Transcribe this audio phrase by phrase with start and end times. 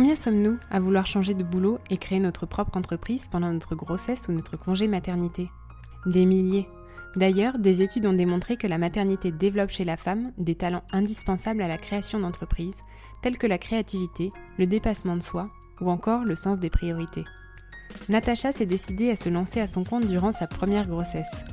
[0.00, 4.28] Combien sommes-nous à vouloir changer de boulot et créer notre propre entreprise pendant notre grossesse
[4.28, 5.50] ou notre congé maternité?
[6.06, 6.66] Des milliers.
[7.16, 11.60] D'ailleurs, des études ont démontré que la maternité développe chez la femme des talents indispensables
[11.60, 12.82] à la création d'entreprises,
[13.20, 15.50] tels que la créativité, le dépassement de soi
[15.82, 17.24] ou encore le sens des priorités.
[18.08, 21.44] Natacha s'est décidée à se lancer à son compte durant sa première grossesse.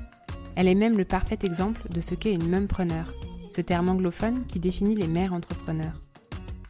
[0.55, 3.13] Elle est même le parfait exemple de ce qu'est une mumpreneur,
[3.49, 6.06] ce terme anglophone qui définit les mères entrepreneurs.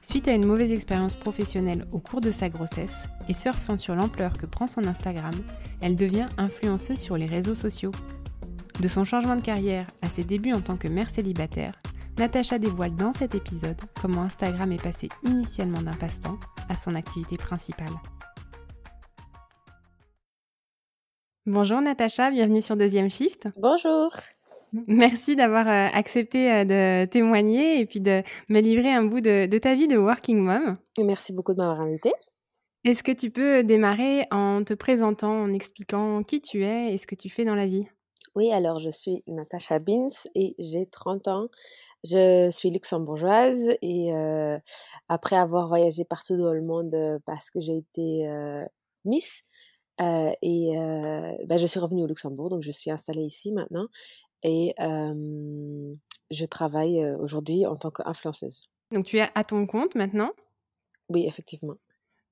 [0.10, 4.38] Suite à une mauvaise expérience professionnelle au cours de sa grossesse et surfant sur l'ampleur
[4.38, 5.34] que prend son Instagram,
[5.82, 7.92] elle devient influenceuse sur les réseaux sociaux.
[8.80, 11.82] De son changement de carrière à ses débuts en tant que mère célibataire,
[12.18, 17.36] Natacha dévoile dans cet épisode comment Instagram est passé initialement d'un passe-temps à son activité
[17.36, 17.92] principale.
[21.46, 23.50] Bonjour Natacha, bienvenue sur Deuxième Shift.
[23.58, 24.12] Bonjour.
[24.88, 29.58] Merci d'avoir euh, accepté euh, de témoigner et puis de me livrer un bout de,
[29.58, 30.78] ta vie de working mom.
[31.00, 32.12] Merci beaucoup de m'avoir invité.
[32.84, 37.08] Est-ce que tu peux démarrer en te présentant, en expliquant qui tu es et ce
[37.08, 37.86] que tu fais dans la vie?
[38.36, 41.48] Oui, alors je suis Natacha Bins et j'ai 30 ans.
[42.04, 44.58] Je suis luxembourgeoise et euh,
[45.10, 46.96] après avoir voyagé partout dans le monde
[47.26, 48.30] parce que j'ai été
[49.04, 49.42] Miss,
[50.00, 50.72] et
[51.46, 53.88] ben, je suis revenue au Luxembourg, donc je suis installée ici maintenant
[54.44, 58.64] et je travaille aujourd'hui en tant qu'influenceuse.
[58.92, 60.32] Donc tu es à ton compte maintenant?
[61.10, 61.78] Oui, effectivement.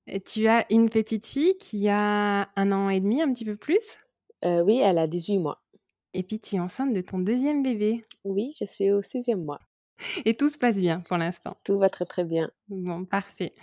[0.07, 3.55] Et tu as une petite fille qui a un an et demi, un petit peu
[3.55, 3.97] plus?
[4.43, 5.63] Oui, elle a 18 mois.
[6.13, 9.59] Et puis tu es enceinte de ton deuxième bébé Oui, je suis au sixième mois.
[10.25, 12.51] Et tout se passe bien pour l'instant Tout va très très bien.
[12.67, 13.53] Bon, parfait.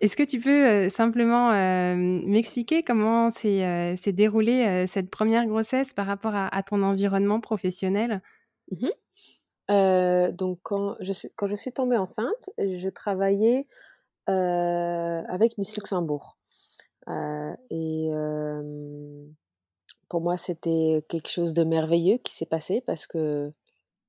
[0.00, 1.52] Est-ce que tu peux simplement
[1.94, 8.22] m'expliquer comment s'est déroulée cette première grossesse par rapport à, ton environnement professionnel?
[8.70, 13.66] Mmh Donc, quand je, suis, quand je suis tombée enceinte, je travaillais
[14.26, 16.36] avec Miss Luxembourg.
[17.70, 18.10] et
[20.08, 23.50] pour moi, c'était quelque chose de merveilleux qui s'est passé parce que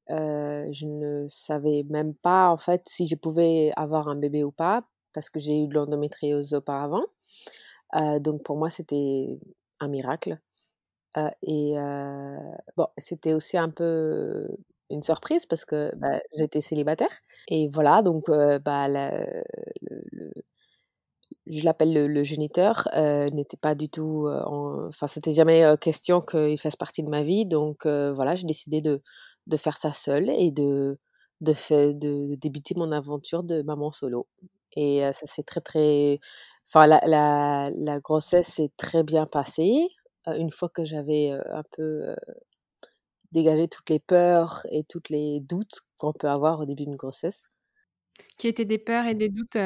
[0.08, 4.85] je ne savais même pas en fait si je pouvais avoir un bébé ou pas
[5.14, 7.06] parce que j'ai eu de l'endométriose auparavant.
[8.20, 9.38] donc pour moi, c'était
[9.80, 10.40] un miracle.
[11.44, 11.76] et
[12.78, 14.48] bon, c'était aussi un peu
[14.90, 17.12] une surprise parce que bah, j'étais célibataire.
[17.48, 18.88] Et voilà, donc bah,
[21.48, 22.88] je l'appelle le, géniteur,
[23.34, 27.86] n'était pas du tout, enfin c'était jamais question qu'il fasse partie de ma vie, donc
[27.86, 29.02] voilà, j'ai décidé de,
[29.58, 30.98] faire ça seule et de
[31.42, 34.28] débuter mon aventure de maman solo.
[34.76, 36.20] Et ça s'est très, très.
[36.68, 39.90] Enfin, la, la, la grossesse s'est très bien passée.
[40.28, 42.16] une fois que j'avais un peu
[43.32, 47.44] dégagé toutes les peurs et toutes les doutes qu'on peut avoir au début d'une grossesse.
[48.38, 49.58] Qui étaient des peurs et des doutes,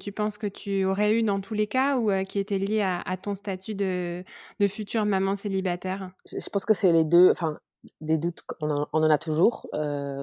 [0.00, 3.00] tu penses que tu aurais eu dans tous les cas ou qui étaient liés à,
[3.00, 4.24] à, ton statut de,
[4.60, 6.10] de future maman célibataire?
[6.26, 7.30] Je, je pense que c'est les deux.
[7.30, 7.58] Enfin,
[8.00, 9.66] des doutes, on en, on en a toujours,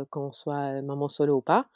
[0.10, 1.68] qu'on soit maman solo ou pas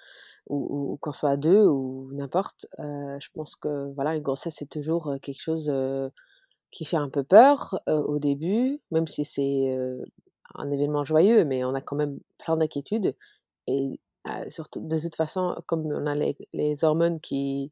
[0.48, 2.68] ou, qu'on soit à deux ou n'importe.
[2.80, 5.72] je pense que voilà, une grossesse c'est toujours quelque chose
[6.72, 9.78] qui fait un peu peur au début, même si c'est
[10.56, 13.16] un événement joyeux, mais on a quand même plein d'inquiétudes
[13.68, 14.00] et
[14.50, 17.72] surtout de toute façon, comme on a les, les hormones qui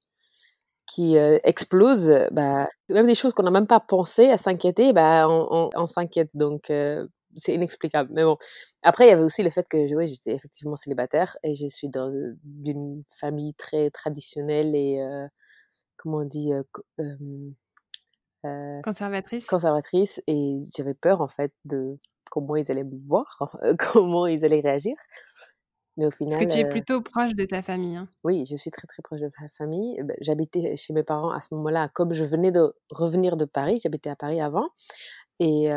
[0.87, 5.69] qui explosent, bah, même des choses qu'on n'a même pas pensé à s'inquiéter, bah, on,
[5.73, 6.35] on, s'inquiète.
[6.35, 6.71] Donc,
[7.37, 8.09] c'est inexplicable.
[8.13, 8.37] Mais bon,
[8.83, 12.09] après, il y avait aussi le fait que j'étais effectivement célibataire et je suis dans
[12.65, 15.27] une famille très traditionnelle et, euh,
[15.97, 16.51] comment on dit,
[18.45, 19.45] euh, conservatrice.
[19.45, 20.21] Conservatrice.
[20.27, 21.97] Et j'avais peur, en fait, de
[22.29, 23.49] comment ils allaient me voir,
[23.93, 24.95] comment ils allaient réagir.
[25.97, 28.07] Mais au Parce final, que tu es plutôt proche de ta famille, hein?
[28.23, 30.01] Oui, je suis très, très proche de ma famille.
[30.03, 33.79] Bah, j'habitais chez mes parents à ce moment-là, comme je venais de revenir de Paris,
[33.83, 34.69] j'habitais à Paris avant
[35.39, 35.69] et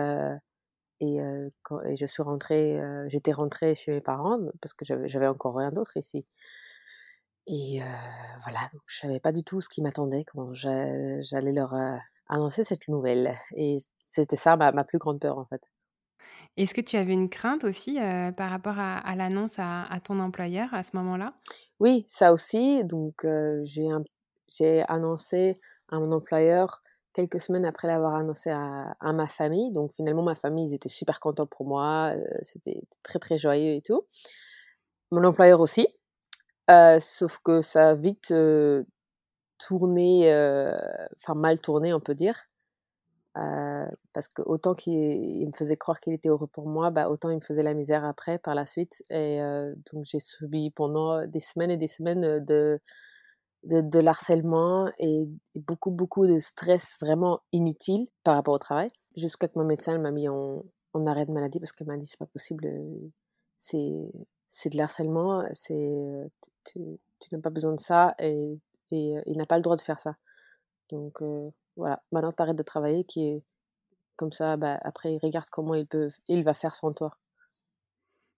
[1.05, 5.27] et heu, quand et je suis rentrée, j'étais rentrée chez mes parents parce que j'avais
[5.29, 6.27] encore rien d'autre ici
[7.47, 7.81] et
[8.43, 11.75] voilà, donc je savais pas du tout ce qui m'attendait quand j'a j'allais leur,
[12.29, 15.63] annoncer cette nouvelle et c'était ça ma ma plus grande peur, en fait.
[16.57, 17.99] Est-ce que tu avais une crainte aussi,
[18.37, 21.35] par rapport à à l'annonce à à ton employeur à ce moment-là?
[21.81, 23.27] Oui, ça aussi, donc
[23.65, 25.59] j'ai annoncé
[25.89, 26.83] à mon employeur
[27.15, 31.21] quelques semaines après l'avoir annoncé à ma famille, donc finalement ma famille, ils étaient super
[31.21, 34.05] contents pour moi, heu, c'était très, très joyeux et tout.
[35.13, 35.87] Mon employeur aussi,
[36.71, 38.87] heu, sauf que ça a vite, heu,
[39.59, 40.29] tourné,
[41.17, 42.37] enfin mal tourné on peut dire,
[43.35, 47.37] parce qu'autant qu'il il me faisait croire qu'il était heureux pour moi, bah, autant il
[47.37, 49.03] me faisait la misère après par la suite.
[49.11, 49.41] Et
[49.93, 52.81] donc j'ai subi pendant des semaines et des semaines, de
[53.65, 58.91] de de l'harcèlement et et beaucoup, beaucoup de stress vraiment inutile par rapport au travail.
[59.17, 60.65] Jusqu'à que mon médecin m'a mis en
[60.95, 63.11] en arrêt de maladie parce qu'elle m'a dit: «C'est pas possible, heu,
[63.59, 63.95] c'est
[64.49, 66.31] c'est de l'harcèlement, c'est, heu,
[66.65, 66.81] tu
[67.33, 68.59] n'as pas besoin de ça et
[68.91, 70.17] et heu, il n'a pas le droit de faire ça.
[70.91, 71.23] Donc
[71.77, 73.43] voilà, maintenant tu arrêtes de travailler qui est
[74.17, 77.17] comme ça, bah, après il regarde comment il peut il va faire sans toi».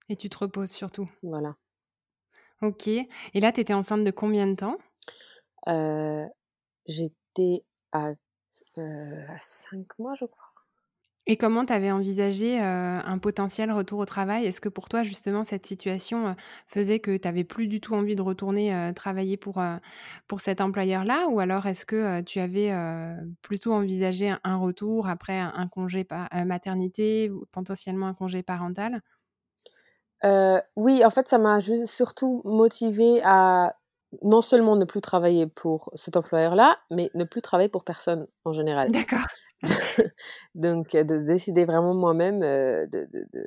[0.09, 1.09] Et tu te reposes surtout?
[1.23, 1.57] Voilà.
[2.61, 3.07] OK et
[3.39, 4.77] là, tu étais enceinte de combien de temps?
[5.67, 6.27] Heu,
[6.87, 8.11] j'étais à
[8.79, 10.53] heu, à 5 mois, je crois.
[11.29, 14.45] Et comment tu avais envisagé, heu, un potentiel retour au travail?
[14.45, 16.33] Est-ce que pour toi, justement, cette situation, heu,
[16.67, 19.61] faisait que tu avais plus du tout envie de retourner, travailler pour,
[20.27, 21.27] pour cet employeur-là?
[21.29, 22.71] Ou alors est-ce que, tu avais,
[23.41, 28.13] plutôt envisagé un un retour après un un congé pa heu, maternité ou potentiellement un
[28.13, 29.01] congé parental?
[30.75, 33.75] Oui, en fait, ça m'a surtout motivée à
[34.23, 38.53] non seulement ne plus travailler pour cet employeur-là, mais ne plus travailler pour personne en
[38.53, 38.91] général.
[38.91, 39.25] D'accord.
[40.55, 43.45] Donc heu, de décider vraiment moi-même, heu, de de de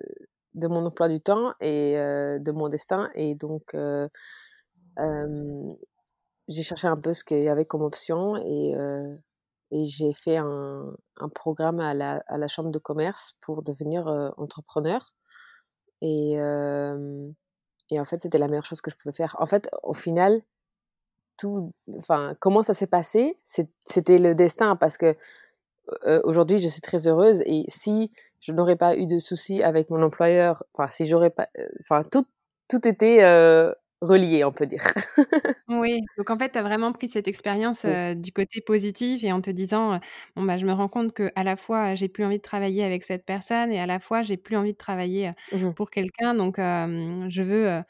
[0.55, 3.75] de mon emploi du temps et heu, de mon destin et donc
[6.49, 8.75] j'ai cherché un peu ce qu'il y avait comme option et
[9.87, 14.07] j'ai fait un un programme à la à la chambre de commerce pour devenir,
[14.37, 15.01] entrepreneur
[16.03, 16.37] et
[17.91, 19.37] et en fait, c'était la meilleure chose que je pouvais faire.
[19.39, 20.43] En fait, au final,
[21.37, 23.39] tout enfin, comment ça s'est passé?
[23.43, 25.17] C'était le destin parce que,
[26.25, 30.03] aujourd'hui, je suis très heureuse et si je n'aurais pas eu de soucis avec mon
[30.03, 31.49] employeur, enfin, si j'aurais pas,
[31.83, 32.27] enfin, tout
[32.69, 33.23] tout était,
[34.03, 34.83] relié, on peut dire.
[35.69, 39.31] Oui, donc en fait, tu as vraiment pris cette expérience, heu, du côté positif et
[39.31, 40.01] en te disant, heu:
[40.35, 43.05] «Bon, bah, je me rends compte qu'à la fois, j'ai plus envie de travailler avec
[43.05, 45.75] cette personne et à la fois, j'ai plus envie de travailler, heu, Mmh mh.
[45.77, 47.83] pour quelqu'un donc je veux,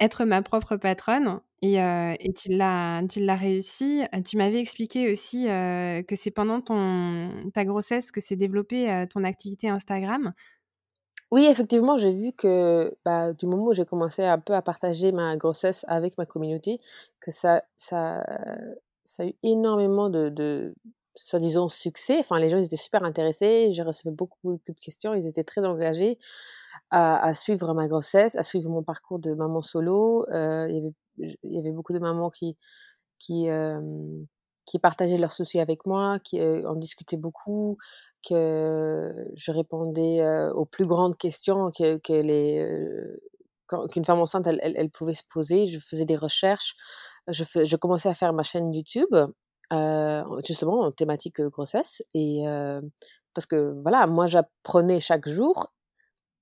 [0.00, 4.02] être ma propre patronne» et et tu l'as tu l'as réussi.
[4.26, 9.68] Tu m'avais expliqué aussi, que c'est pendant ton ta grossesse que s'est développée, ton activité
[9.70, 10.34] Instagram.
[11.32, 15.12] Oui, effectivement, j'ai vu que, bah, du moment où j'ai commencé un peu à partager
[15.12, 16.80] ma grossesse avec ma communauté,
[17.20, 18.24] que ça ça
[19.04, 20.74] ça a eu énormément de de
[21.14, 22.16] soi-disant succès.
[22.18, 23.70] Enfin, les gens, étaient super intéressés.
[23.72, 25.14] J'ai reçu beaucoup, de questions.
[25.14, 26.18] Ils étaient très engagés
[26.90, 30.26] à suivre ma grossesse, à suivre mon parcours de maman solo.
[30.32, 32.56] Heu, il y avait beaucoup de mamans qui
[33.20, 34.26] qui, hem,
[34.66, 37.78] qui partageaient leurs soucis avec moi, qui, heu, en discutaient beaucoup,
[38.28, 40.22] que je répondais,
[40.54, 42.66] aux plus grandes questions que que les,
[43.92, 45.66] qu'une femme enceinte, elle elle pouvait se poser.
[45.66, 46.74] Je faisais des recherches,
[47.28, 49.14] je fais je commençais à faire ma chaîne YouTube,
[50.46, 52.44] justement en thématique, grossesse et
[53.34, 55.72] parce que voilà, moi j'apprenais chaque jour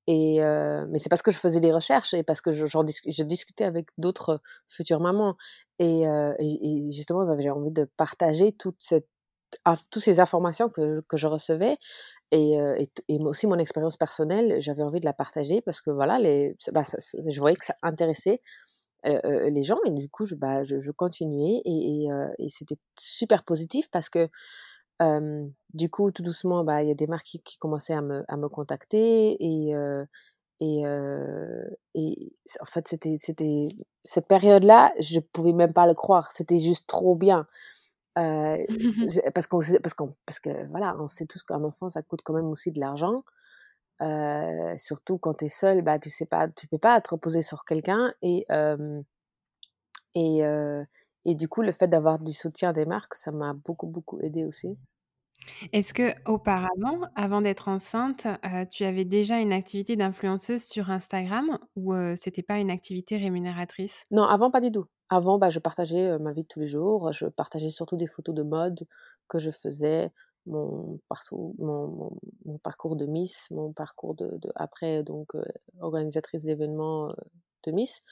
[0.07, 3.65] et mais c'est parce que je faisais des recherches et parce que je je discutais
[3.65, 5.37] avec d'autres futures mamans
[5.79, 9.09] et et justement j'avais envie de partager toute cette
[9.91, 11.77] toutes ces informations que que je recevais
[12.33, 12.59] et
[13.09, 16.85] et aussi mon expérience personnelle, j'avais envie de la partager parce que voilà les bah,
[16.85, 18.41] je voyais que ça intéressait,
[19.05, 22.07] les gens et du coup je bah, je continuais et
[22.39, 24.29] et c'était super positif parce que,
[25.75, 28.37] du coup tout doucement, bah, il y a des marques qui commençaient à me à
[28.37, 29.73] me contacter et
[30.61, 30.83] et
[31.95, 33.17] et en fait c'était
[34.05, 37.47] cette période-là, je pouvais même pas le croire, c'était juste trop bien.
[39.09, 42.03] J'ai parce qu'on sait parce qu'on parce que voilà, on sait tous qu'un enfant, ça
[42.03, 43.25] coûte quand même aussi de l'argent,
[44.03, 47.43] heu, surtout quand tu es seule, bah, tu sais pas tu peux pas te reposer
[47.43, 49.05] sur quelqu'un et hem
[50.15, 50.43] et
[51.25, 54.45] et du coup, le fait d'avoir du soutien des marques, ça m'a beaucoup, beaucoup aidée
[54.45, 54.79] aussi.
[55.73, 58.27] Est-ce qu'auparavant, avant d'être enceinte,
[58.71, 64.05] tu avais déjà une activité d'influenceuse sur Instagram ou c'était pas une activité rémunératrice?
[64.11, 64.87] Non, avant, pas du tout.
[65.11, 67.13] Avant, bah, je partageais, ma vie de tous les jours.
[67.13, 68.87] Je partageais surtout des photos de mode
[69.29, 70.11] que je faisais,
[70.47, 72.11] mon partout mon mon
[72.45, 75.33] mon parcours de Miss, mon parcours de de après donc
[75.81, 77.09] organisatrice d'événements,
[77.65, 78.03] de Miss.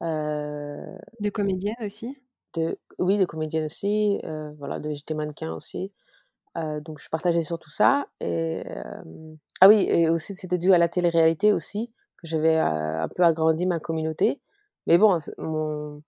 [0.00, 2.16] De comédienne aussi?
[2.54, 4.20] de oui, de comédienne aussi,
[4.58, 5.92] voilà, de j'étais mannequin aussi.
[6.56, 8.64] Donc je partageais surtout ça et
[9.60, 13.66] ah oui et aussi c'était dû à la télé-réalité aussi, que j'avais, un peu agrandi
[13.66, 14.40] ma communauté.
[14.86, 16.02] Mais bon, mon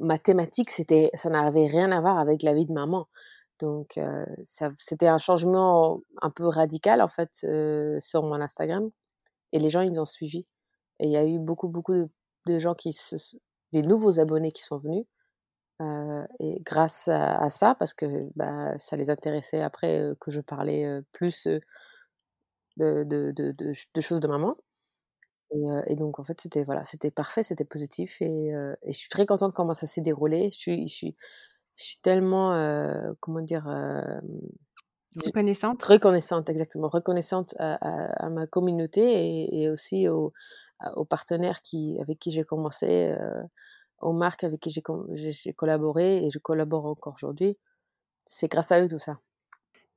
[0.00, 3.08] ma thématique, c'était ça n'avait rien à voir avec la vie de maman.
[3.60, 3.98] Donc
[4.44, 8.90] ça c'était un changement un peu radical en fait, heu, sur mon Instagram.
[9.52, 10.46] Et les gens, ils ont suivi.
[11.00, 11.94] Et il y a eu beaucoup, beaucoup
[12.46, 13.16] de gens qui se
[13.72, 15.04] des nouveaux abonnés qui sont venus,
[15.82, 21.00] heu et grâce à ça parce que, bah, ça les intéressait après, que je parlais,
[21.12, 21.48] plus,
[22.76, 24.56] de choses de maman
[25.86, 28.52] et donc en fait, c'était voilà, c'était parfait, c'était positif et
[28.86, 30.50] je suis très contente comment ça s'est déroulé.
[30.52, 31.16] Je suis je suis
[31.76, 32.52] je suis tellement,
[33.20, 33.66] comment dire?
[35.16, 35.82] Reconnaissante?
[35.82, 40.32] reconnaissante, exactement, reconnaissante à à à ma communauté et et aussi aux
[40.96, 43.14] aux partenaires qui avec qui j'ai commencé,
[44.00, 47.58] aux marques avec qui j'ai collaboré et je collabore encore aujourd'hui.
[48.26, 49.20] C'est grâce à eux tout ça.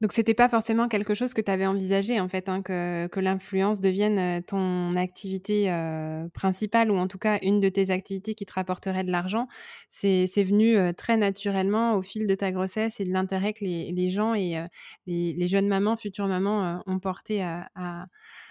[0.02, 3.20] Donc c'était pas forcément quelque chose que tu avais envisagé en fait, hein, que que
[3.20, 8.34] l'influence devienne, heu, ton activité, heu, principale ou en tout cas une de tes activités
[8.34, 9.48] qui te rapporterait de l'argent.
[9.90, 13.92] C'est venu, heu, très naturellement au fil de ta grossesse et de l'intérêt que les
[13.92, 14.64] les gens et
[15.06, 17.70] les les jeunes mamans, futures mamans, ont porté à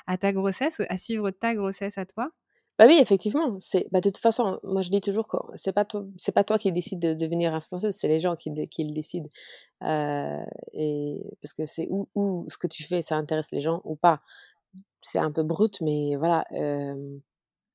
[0.07, 2.31] à ta grossesse, à suivre ta grossesse à toi?
[2.79, 5.85] Bah oui, effectivement, c'est bah, de toute façon, moi je dis toujours que c'est pas
[5.85, 8.93] toi c'est pas toi qui décides de devenir influenceuse, c'est les gens qui qui le
[8.95, 9.29] décident.
[9.83, 13.81] Heu et parce que c'est ou ou ce que tu fais, ça intéresse les gens
[13.85, 14.21] ou pas.
[15.03, 16.45] C'est un peu brut, mais voilà,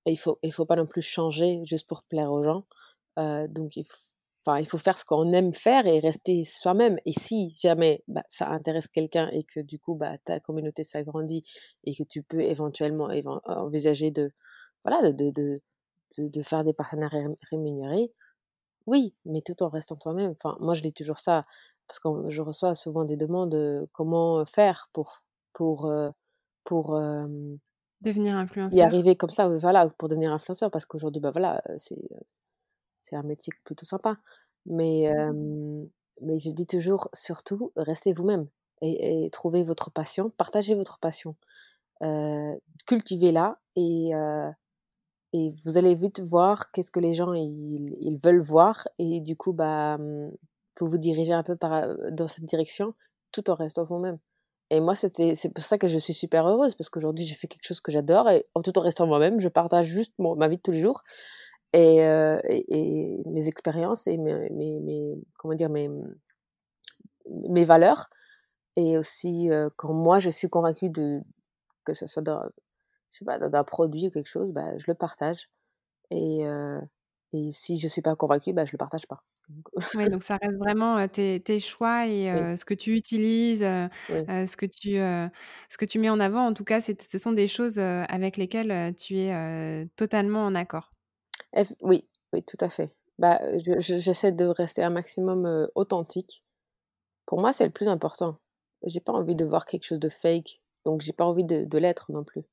[0.06, 2.66] et il faut il faut pas non plus changer juste pour plaire aux gens.
[3.20, 3.96] Heu, donc il f
[4.48, 8.24] enfin, il faut faire ce qu'on aime faire et rester soi-même et si jamais, bah,
[8.30, 11.44] ça intéresse quelqu'un et que du coup, bah, ta communauté s'agrandit
[11.86, 14.32] et que tu peux éventuellement éven envisager de
[14.86, 15.62] voilà, de de
[16.20, 18.14] de faire des partenariats rém rémunérés,
[18.88, 20.36] oui, mais tout en restant toi-même.
[20.62, 21.44] Moi je dis toujours ça
[21.88, 25.24] parce que je reçois souvent des demandes, comment faire pour
[25.54, 25.90] pour,
[26.66, 26.98] pour,
[28.00, 28.38] Devenir
[28.72, 28.82] y influenceur?
[28.82, 32.02] arriver comme ça, voilà, pour devenir influenceur parce qu'aujourd'hui, bah, voilà, c'est,
[33.02, 34.18] c'est un métier plutôt sympa.
[34.66, 35.88] Mais hem,
[36.22, 38.48] mais je dis toujours: «Surtout, restez vous-même
[38.82, 41.36] et et trouvez votre passion, partagez votre passion,
[42.86, 44.12] cultivez-la et
[45.34, 49.36] et vous allez vite voir qu'est-ce que les gens ils ils veulent voir et du
[49.36, 49.98] coup, bah,
[50.78, 51.58] faut vous diriger un peu
[52.12, 52.94] dans cette direction,
[53.32, 54.20] tout en restant vous-même
[54.72, 57.68] et moi, c'est pour ça que je suis super heureuse parce qu'aujourd'hui, j'ai fait quelque
[57.68, 60.62] chose que j'adore et tout en restant moi-même, je partage juste mon ma vie de
[60.62, 61.04] tous les jours
[61.74, 62.00] et
[63.28, 65.70] mes expériences et mes mes comment dire?
[65.70, 65.90] Mes,
[67.50, 68.10] mes valeurs
[68.76, 71.22] et aussi, quand moi, je suis convaincue de
[71.86, 72.42] que ce soit dans
[73.12, 75.50] je sais pas, d'un d'un produit ou quelque chose, bah, je le partage
[76.12, 76.44] et
[77.34, 79.24] et si je suis pas convaincue, bah, je le partage pas.
[79.96, 84.26] Oui, donc ça reste vraiment, tes tes choix et oui, ce que tu utilises, oui.
[84.28, 86.48] ce que tu, ce que tu mets en avant.
[86.48, 90.92] En tout cas, ce sont des choses, avec lesquelles, tu es, totalement en accord.
[91.82, 92.92] Oui, oui, tout à fait.
[93.20, 96.44] Bah, je j'essaie de rester un maximum, authentique.
[97.26, 98.40] Pour moi, c'est le plus important.
[98.84, 101.78] J'ai pas envie de voir quelque chose de fake, donc j'ai pas envie de de
[101.78, 102.44] l'être non plus.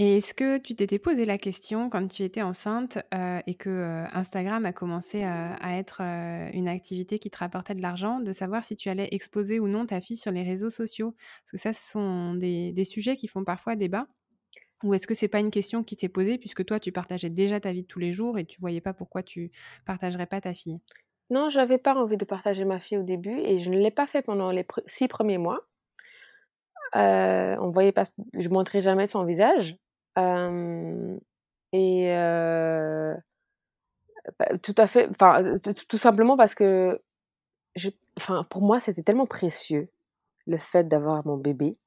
[0.00, 3.68] Et est-ce que tu t'étais posé la question quand tu étais enceinte, heu, et que,
[3.68, 8.30] heu, Instagram a commencé à être, heu, une activité qui te rapportait de l'argent, de
[8.32, 11.16] savoir si tu allais exposer ou non ta fille sur les réseaux sociaux?
[11.42, 14.06] Parce que ça, ce sont des sujets qui font parfois débat.
[14.84, 17.60] Ou est-ce que c'est pas une question qui t'est posée puisque toi, tu partageais déjà
[17.60, 19.50] ta vie de tous les jours et tu voyais pas pourquoi tu
[19.86, 20.78] partagerais pas ta fille?
[21.30, 24.06] Non, j'avais pas envie de partager ma fille au début et je ne l'ai pas
[24.06, 25.66] fait pendant les 6 premiers mois.
[26.94, 29.76] On voyait pas je montrais jamais son visage,
[31.72, 32.08] et
[34.38, 35.42] bah, tout à fait enfin,
[35.88, 37.00] tout simplement parce que
[38.18, 39.84] enfin, pour moi, c'était tellement précieux,
[40.46, 41.78] le fait d'avoir mon bébé.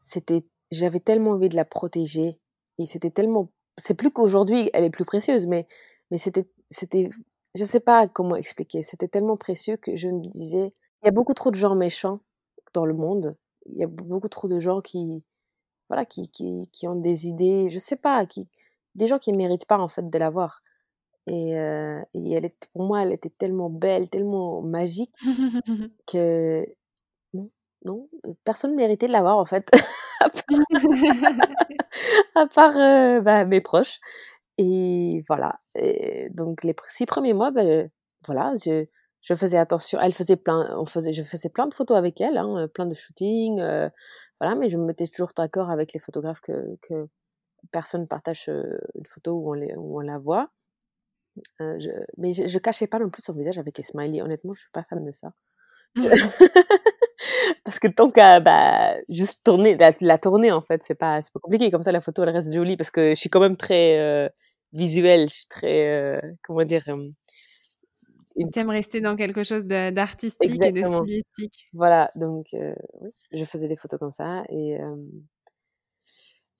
[0.00, 2.38] C'était j'avais tellement envie de la protéger
[2.78, 5.66] et c'était tellement c'est plus qu'aujourd'hui, elle est plus précieuse, mais
[6.10, 7.08] mais c'était c'était
[7.56, 8.82] je sais pas comment expliquer.
[8.84, 12.20] C'était tellement précieux que je me disais: «Il y a beaucoup trop de gens méchants
[12.74, 13.36] dans le monde.
[13.66, 15.20] Il y a beaucoup trop de gens qui,
[15.92, 18.48] voilà, qui qui qui ont des idées, je sais pas, qui
[18.94, 20.60] des gens qui méritent pas, en fait, de l'avoir»
[21.28, 25.14] Et, euh, et elle est, pour moi, elle était tellement belle, tellement magique
[26.06, 26.66] que
[27.34, 27.50] non,
[27.84, 28.08] non,
[28.44, 29.70] personne ne méritait de l'avoir en fait,
[32.34, 34.00] à part, euh, bah, mes proches.
[34.58, 35.60] Et voilà.
[35.76, 37.88] Et donc les six premiers mois, ben,
[38.26, 38.84] voilà, je,
[39.22, 39.98] je faisais attention.
[40.00, 42.94] Elle faisait plein, on faisait, je faisais plein de photos avec elle, hein, plein de
[42.94, 43.88] shootings, euh,
[44.40, 44.54] voilà.
[44.56, 47.06] Mais je me mettais toujours d'accord avec les photographes que, que
[47.70, 50.50] personne partage une photo où on, les, où on la voit.
[51.60, 54.22] Euh, je, mais je, je, cachais pas non plus son visage avec les smileys.
[54.22, 55.32] Honnêtement, je suis pas fan de ça.
[57.64, 61.40] Parce que tant qu'à bah, juste tourner, la, la tourner en fait, c'est pas, pas
[61.40, 61.70] compliqué.
[61.70, 64.28] Comme ça, la photo elle reste jolie parce que je suis quand même très euh,
[64.72, 66.84] visuelle, je suis très, euh, comment dire.
[68.36, 68.50] Euh, une...
[68.50, 71.66] Tu aimes rester dans quelque chose d'artistique et de stylistique.
[71.72, 74.78] Voilà, donc oui, je faisais des photos comme ça et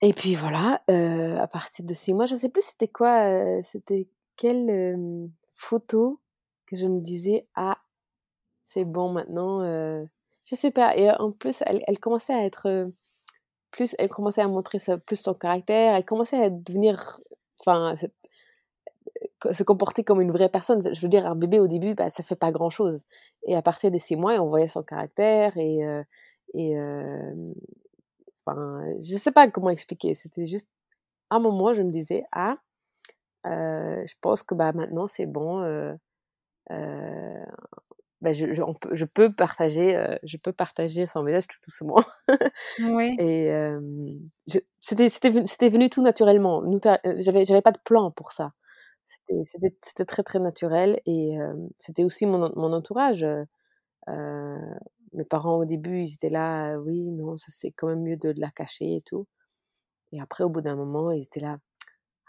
[0.04, 5.30] et puis voilà, à partir de six mois, je sais plus c'était quoi, c'était quelle
[5.54, 6.20] photo
[6.66, 7.78] que je me disais ah
[8.64, 10.04] c'est bon maintenant euh,
[10.44, 12.90] je sais pas et en plus elle, elle commençait à être
[13.70, 17.18] plus elle commençait à montrer plus son caractère elle commençait à devenir
[17.60, 17.94] enfin
[19.50, 22.22] se comporter comme une vraie personne je veux dire un bébé au début bah, ça
[22.22, 23.02] fait pas grand chose
[23.46, 25.80] et à partir des six mois on voyait son caractère et
[26.54, 26.78] et
[28.46, 30.70] enfin je sais pas comment expliquer c'était juste
[31.30, 32.56] à un moment je me disais ah
[33.46, 35.62] euh, je pense que bah, maintenant c'est bon.
[35.62, 35.94] Euh,
[36.70, 37.44] euh,
[38.20, 42.00] bah, je, je, peut, je, peux partager, je peux partager son message tout doucement.
[42.78, 43.16] oui.
[43.18, 43.72] Et
[44.78, 45.08] c'était,
[45.70, 46.62] venu tout naturellement.
[47.18, 48.52] J'avais pas de plan pour ça.
[49.04, 51.36] C'était, très très naturel et
[51.76, 53.26] c'était aussi mon, mon entourage.
[54.08, 58.32] mes parents au début, ils étaient là, oui, non, ça c'est quand même mieux de,
[58.32, 59.26] de la cacher et tout.
[60.12, 61.56] Et après, au bout d'un moment, ils étaient là,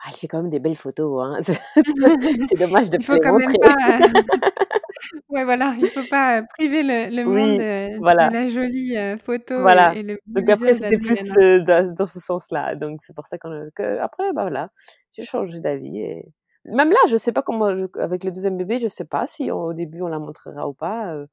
[0.05, 1.21] ah, elle fait quand même des belles photos.
[1.21, 1.37] Hein.
[1.75, 3.57] c'est dommage de pas les montrer.
[3.57, 4.07] Pas, euh,
[5.29, 8.27] ouais, voilà, il faut pas euh, priver le, le monde de, voilà.
[8.27, 9.61] de, la jolie euh, photo.
[9.61, 9.95] Voilà.
[9.95, 11.15] Et, le Donc après, c'était plus
[11.63, 12.75] dans, dans, ce sens-là.
[12.75, 14.65] Donc c'est pour ça qu'on, que après, bah voilà,
[15.13, 15.99] j'ai changé d'avis.
[15.99, 16.25] Et...
[16.65, 17.65] Même là, je sais pas comment,
[17.95, 21.13] avec le deuxième bébé, je sais pas si au début on la montrera ou pas.
[21.13, 21.27] Euh,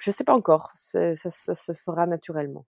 [0.00, 0.70] je sais pas encore.
[0.74, 2.66] Ça, se fera naturellement.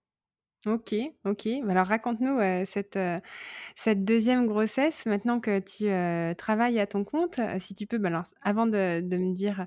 [0.65, 0.95] OK,
[1.25, 1.47] OK.
[1.69, 2.99] Alors raconte-nous, cette,
[3.75, 5.85] cette deuxième grossesse maintenant que tu,
[6.35, 7.39] travailles à ton compte.
[7.59, 9.65] si tu peux, bah, avant de me dire,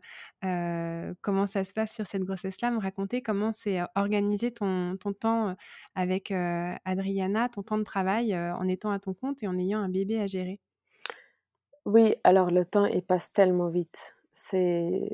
[1.23, 5.57] comment ça se passe sur cette grossesse-là, me raconter comment c'est, organisé ton temps,
[5.95, 9.89] avec, Adriana, ton temps de travail, en étant à ton compte et en ayant un
[9.89, 10.59] bébé à gérer?
[11.91, 14.17] Oui, alors le temps, il passe tellement vite.
[14.33, 15.11] C'est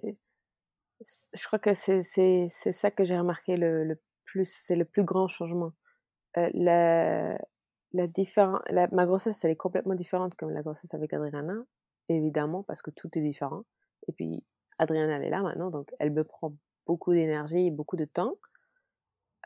[1.00, 5.02] je crois que c'est c'est c'est ça que j'ai remarqué le le c'est le plus
[5.04, 5.72] grand changement.
[6.38, 7.38] Euh, la,
[7.94, 11.54] la, ma grossesse, elle est complètement différente comme la grossesse avec Adriana,
[12.10, 13.64] évidemment, parce que tout est différent.
[14.08, 14.44] Et puis,
[14.78, 16.54] Adriana, elle est là maintenant, donc elle me prend
[16.86, 18.34] beaucoup d'énergie et beaucoup de temps.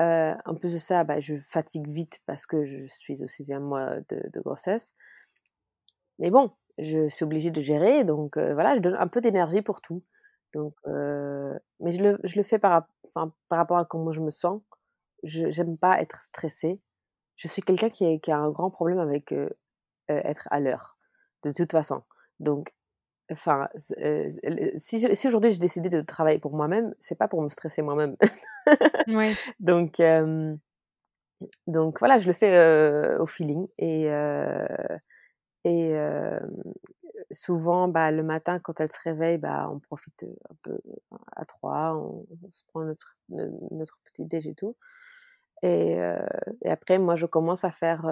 [0.01, 3.63] Euh, en plus de ça, bah, je fatigue vite parce que je suis au sixième
[3.63, 4.95] mois de grossesse.
[6.19, 9.63] Mais bon, je suis obligée de gérer, donc euh, voilà, je donne un peu d'énergie
[9.63, 10.01] pour tout.
[10.53, 14.21] Donc, euh, mais je le, je le fais par, enfin, par rapport à comment je
[14.21, 14.61] me sens.
[15.23, 16.81] Je j'aime pas être stressée.
[17.37, 19.49] Je suis quelqu'un qui, qui, a un grand problème avec euh,
[20.11, 20.97] euh, être à l'heure,
[21.45, 22.03] de toute façon.
[22.39, 22.75] Donc,
[23.31, 23.69] enfin,
[24.77, 28.17] si, si aujourd'hui j'ai décidé de travailler pour moi-même, c'est pas pour me stresser moi-même.
[29.09, 29.33] ouais.
[29.61, 30.03] Donc,
[31.67, 34.11] donc voilà, je le fais au feeling et
[35.65, 35.95] et
[37.33, 40.79] souvent, bah, le matin, quand elle se réveille, bah, on profite un peu
[41.37, 44.73] à trois, on, se prend notre, notre petit déj et tout.
[45.63, 45.99] Et,
[46.63, 48.07] et, après, moi, je commence à faire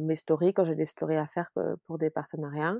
[0.00, 1.50] mes stories quand j'ai des stories à faire
[1.86, 2.76] pour des partenariats.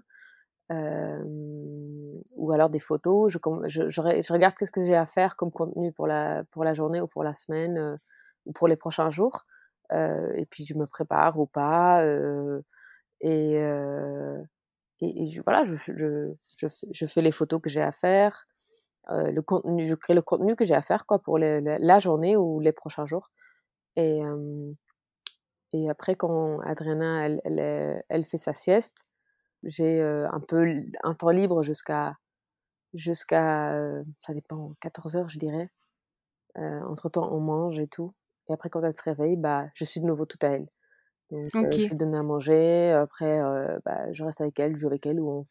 [0.71, 3.33] ou alors des photos.
[3.33, 6.75] Je, je, je, regarde qu'est-ce que j'ai à faire comme contenu pour la, pour la
[6.75, 7.99] journée ou pour la semaine
[8.47, 9.47] ou pour les prochains jours.
[9.93, 12.05] et puis, je me prépare ou pas.
[13.21, 13.59] Et
[15.03, 16.31] et, voilà, je, je,
[16.93, 18.45] je, fais les photos que j'ai à faire,
[19.09, 22.61] le contenu, je crée le contenu que j'ai à faire quoi pour la journée ou
[22.61, 23.31] les prochains jours.
[23.97, 24.21] Et,
[25.73, 29.05] et après, quand Adriana elle, elle, fait sa sieste,
[29.63, 30.67] j'ai un peu
[31.03, 32.13] un temps libre jusqu'à
[32.93, 33.73] jusqu'à
[34.19, 35.71] ça dépend 14 heures je dirais.
[36.57, 38.11] entre temps, on mange et tout.
[38.49, 40.67] Et après, quand elle se réveille, bah, je suis de nouveau toute à elle.
[41.31, 42.91] Donc, je lui donne à manger.
[42.93, 43.41] Après,
[43.85, 45.47] bah, je reste avec elle, je joue avec elle ou on,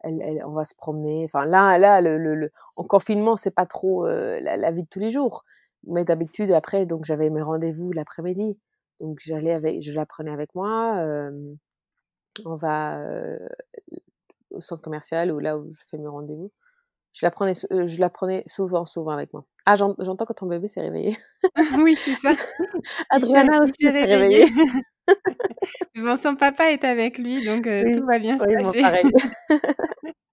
[0.00, 1.24] elle, elle, on va se promener.
[1.24, 5.10] Enfin, là, là, le, le, en confinement, c'est pas trop la, vie de tous les
[5.10, 5.42] jours.
[5.88, 8.58] Mais d'habitude, après, donc j'avais mes rendez-vous l'après-midi.
[9.00, 11.02] Donc j'allais avec, je la prenais avec moi.
[12.44, 13.00] on va
[14.50, 16.50] au centre commercial ou là où je fais mes rendez-vous.
[17.12, 19.46] Je la prenais, je la prenais souvent, souvent avec moi.
[19.64, 21.16] Ah, j'entends que ton bébé s'est réveillé.
[21.78, 22.30] oui, c'est ça.
[23.10, 24.46] Adriana aussi s'est réveillée.
[25.96, 28.82] bon, son papa est avec lui, donc tout va bien se passer.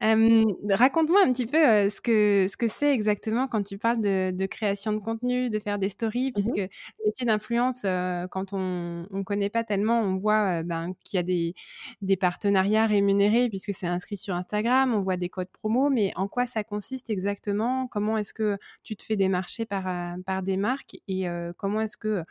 [0.00, 4.46] Raconte-moi un petit peu ce que ce que c'est exactement quand tu parles de, de,
[4.46, 7.82] création de contenu, de faire des stories, mmh puisque le métier d'influence,
[8.30, 11.54] quand on ne connaît pas tellement, on voit ben, qu'il y a des,
[12.02, 16.28] des partenariats rémunérés puisque c'est inscrit sur Instagram, on voit des codes promo, mais en
[16.28, 17.86] quoi ça consiste exactement?
[17.88, 19.84] Comment est-ce que tu te fais démarcher par,
[20.24, 21.26] par des marques et
[21.56, 22.24] comment est-ce que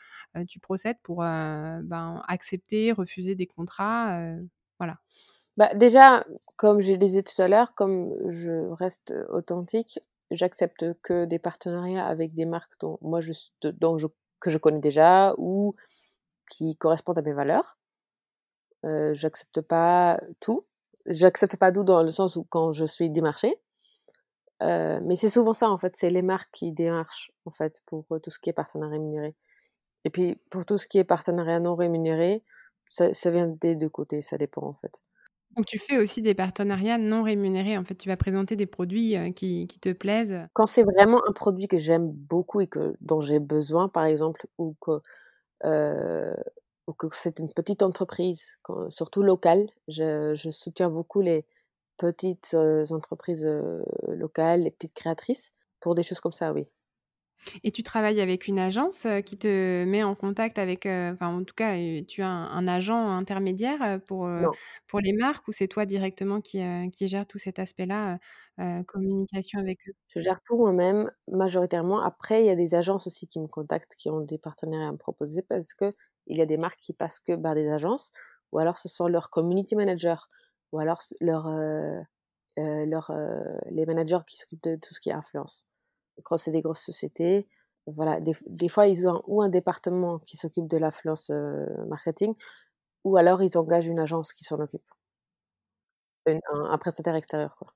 [0.47, 4.09] tu procèdes pour ben, accepter, refuser des contrats
[4.79, 4.99] Voilà.
[5.59, 9.99] Bah, déjà, comme je disais tout à l'heure, comme je reste authentique,
[10.31, 13.33] j'accepte que des partenariats avec des marques dont moi je,
[14.39, 15.73] que je connais déjà ou
[16.49, 17.77] qui correspondent à mes valeurs.
[18.85, 20.65] Euh, j'accepte pas tout.
[21.05, 23.59] J'accepte pas tout dans le sens où quand je suis démarchée.
[24.63, 28.05] Euh, mais c'est souvent ça en fait, c'est les marques qui démarchent en fait pour
[28.23, 29.35] tout ce qui est partenariat rémunéré.
[30.05, 32.41] Et puis pour tout ce qui est partenariat non rémunéré,
[32.89, 35.03] ça, ça vient des deux côtés, ça dépend en fait.
[35.55, 37.77] Donc tu fais aussi des partenariats non rémunérés.
[37.77, 40.47] En fait, tu vas présenter des produits qui, te plaisent.
[40.53, 44.47] Quand c'est vraiment un produit que j'aime beaucoup et que, dont j'ai besoin, par exemple,
[44.57, 45.01] ou que,
[47.11, 48.57] c'est une petite entreprise,
[48.89, 51.45] surtout locale, je, soutiens beaucoup les
[51.97, 52.55] petites
[52.91, 53.49] entreprises
[54.07, 55.51] locales, les petites créatrices.
[55.79, 56.67] Pour des choses comme ça, oui.
[57.63, 61.55] Et tu travailles avec une agence qui te met en contact avec, enfin en tout
[61.55, 61.75] cas,
[62.07, 64.29] tu as un, agent intermédiaire pour,
[64.87, 66.61] pour les marques ou c'est toi directement qui,
[66.95, 68.19] qui gère tout cet aspect-là,
[68.85, 69.93] communication avec eux?
[70.07, 72.01] Je gère tout moi-même majoritairement.
[72.01, 74.91] Après, il y a des agences aussi qui me contactent, qui ont des partenariats à
[74.91, 75.91] me proposer parce qu'il
[76.27, 78.11] y a des marques qui passent que par des agences
[78.51, 80.21] ou alors ce sont leurs community managers
[80.71, 81.47] ou alors leur,
[82.57, 83.11] leur,
[83.69, 85.68] les managers qui s'occupent de tout ce qui est influence
[86.37, 87.47] c'est des grosses sociétés,
[87.95, 92.33] voilà, des, fois, ils ont ou un département qui s'occupe de l'influence euh, marketing,
[93.03, 94.83] ou alors ils engagent une agence qui s'en occupe.
[96.27, 97.67] un, prestataire extérieur, quoi.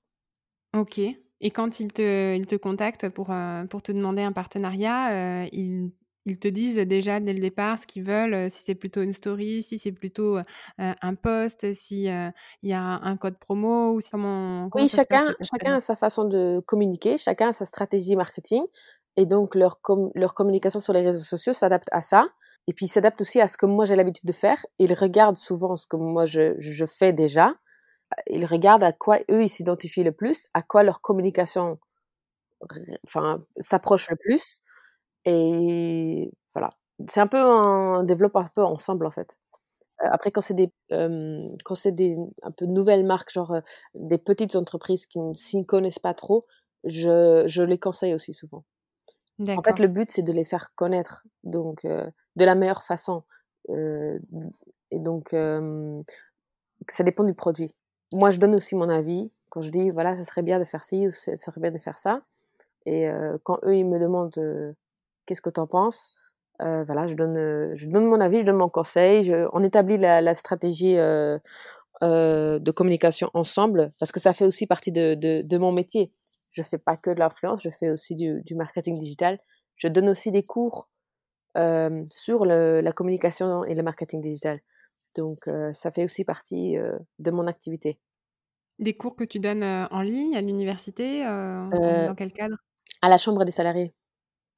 [0.75, 0.99] Ok.
[0.99, 5.49] Et quand ils te, ils te contactent pour, euh, pour te demander un partenariat, euh,
[5.51, 5.91] ils
[6.25, 9.63] ils te disent déjà dès le départ ce qu'ils veulent, si c'est plutôt une story,
[9.63, 10.37] si c'est plutôt
[10.77, 12.33] un post, s'il
[12.63, 17.17] y a un code promo ou comment, Oui, chacun, chacun a sa façon de communiquer,
[17.17, 18.63] chacun a sa stratégie marketing.
[19.15, 19.79] Et donc, leur,
[20.15, 22.27] leur communication sur les réseaux sociaux s'adapte à ça.
[22.67, 24.57] Et puis, s'adapte aussi à ce que moi j'ai l'habitude de faire.
[24.79, 27.53] Ils regardent souvent ce que moi je, je fais déjà.
[28.27, 31.79] Ils regardent à quoi eux ils s'identifient le plus, à quoi leur communication
[33.05, 34.61] enfin, s'approche le plus
[35.25, 36.69] et voilà.
[37.07, 39.37] C'est un peu un développe un peu ensemble en fait.
[39.99, 43.55] Après, quand c'est des, quand c'est des un peu nouvelles marques, genre
[43.95, 46.43] des petites entreprises qui ne s'y connaissent pas trop,
[46.83, 48.65] je, je les conseille aussi souvent.
[49.47, 53.23] En fait, le but, c'est de les faire connaître, donc de la meilleure façon.
[53.69, 55.35] et donc,
[56.89, 57.73] ça dépend du produit.
[58.11, 60.83] Moi, je donne aussi mon avis quand je dis, voilà, ça serait bien de faire
[60.83, 62.23] ci ou ça serait bien de faire ça.
[62.85, 63.07] Et
[63.43, 64.75] quand eux, ils me demandent
[65.25, 66.13] qu'est-ce que tu en penses?
[66.61, 69.63] Euh, Voilà, je donne, euh, je donne mon avis, je donne mon conseil, je, on
[69.63, 71.37] établit la, la stratégie euh,
[72.03, 76.11] euh, de communication ensemble, parce que ça fait aussi partie de, de, de mon métier.
[76.51, 79.39] Je fais pas que de l'influence, je fais aussi du, du, marketing digital.
[79.75, 80.89] Je donne aussi des cours
[82.11, 84.59] sur le, la communication et le marketing digital.
[85.15, 85.39] Donc,
[85.73, 86.75] ça fait aussi partie
[87.19, 87.97] de mon activité.
[88.79, 92.55] Des cours que tu donnes en ligne, à l'université, dans quel cadre?
[93.01, 93.93] À la Chambre des salariés.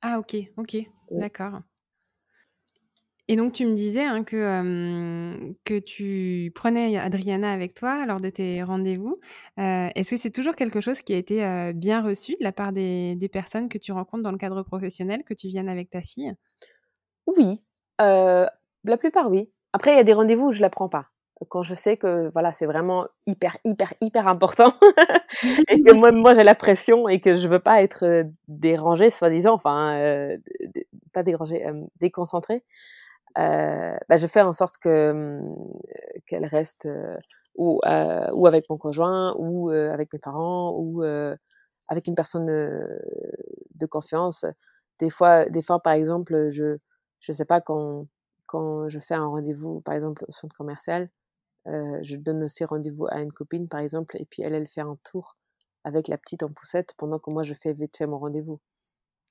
[0.08, 0.78] Ah OK, OK,
[1.10, 1.62] d'accord.
[3.28, 8.30] Et donc tu me disais, hein, que, que tu prenais Adriana avec toi lors de
[8.30, 9.20] tes rendez-vous.
[9.58, 13.16] est-ce que c'est toujours quelque chose qui a été, bien reçu de la part des
[13.16, 16.36] des personnes que tu rencontres dans le cadre professionnel, que tu viennes avec ta fille?
[17.26, 17.64] Oui,
[17.98, 19.50] la plupart oui.
[19.74, 21.08] Après il y a des rendez-vous où je la prends pas
[21.50, 24.74] quand je sais que voilà c'est vraiment hyper hyper hyper important
[25.70, 29.10] et que moi moi j'ai la pression et que je veux pas être euh, dérangée
[29.10, 30.38] soi-disant enfin euh,
[31.14, 32.64] pas dérangée euh, déconcentrée.
[33.38, 35.42] Euh, bah, je fais en sorte que
[36.26, 36.88] qu'elle reste
[37.56, 37.82] ou
[38.34, 41.04] ou avec mon conjoint ou avec mes parents ou
[41.88, 44.46] avec une personne de confiance.
[45.00, 46.78] Des fois des fois par exemple je
[47.20, 48.08] je sais pas quand
[48.46, 51.10] quand je fais un rendez-vous par exemple au centre commercial
[51.66, 54.98] je donne aussi rendez-vous à une copine, par exemple, et puis elle, elle fait un
[55.04, 55.38] tour
[55.84, 58.58] avec la petite en poussette pendant que moi, je fais vite fait mon rendez-vous.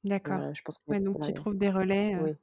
[0.05, 0.55] D'accord.
[0.55, 2.17] je pense donc tu trouves des relais.
[2.23, 2.35] Oui.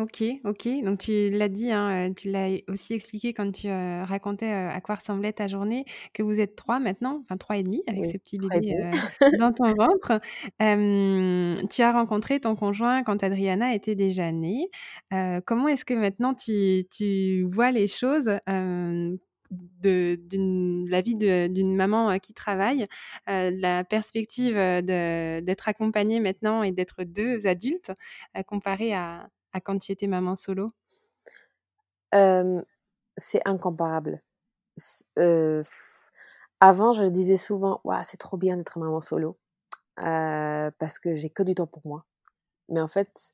[0.00, 0.68] OK, OK.
[0.84, 4.68] Donc tu l'as dit, hein, heu, tu l'as aussi expliqué quand tu, heu, racontais, heu,
[4.70, 5.84] à quoi ressemblait ta journée,
[6.14, 8.62] que vous êtes 3 maintenant, enfin 3 et demi avec Oui, ce petit 3 et
[8.62, 8.84] bébé,
[9.32, 10.20] dans ton ventre.
[11.70, 14.70] Tu as rencontré ton conjoint quand Adriana était déjà née.
[15.44, 18.30] Comment est-ce que maintenant tu tu vois les choses,
[19.52, 20.18] de
[20.90, 22.86] la vie d'une maman, qui travaille,
[23.26, 27.92] la perspective, d'être accompagnée maintenant et d'être 2 adultes,
[28.38, 30.68] heu, comparé à à quand tu étais maman solo?
[33.16, 34.18] C'est incomparable.
[36.60, 39.38] Avant, je disais souvent: «Waouh, c'est trop bien d'être maman solo,
[39.96, 42.04] parce que j'ai que du temps pour moi».
[42.70, 43.32] Mais en fait,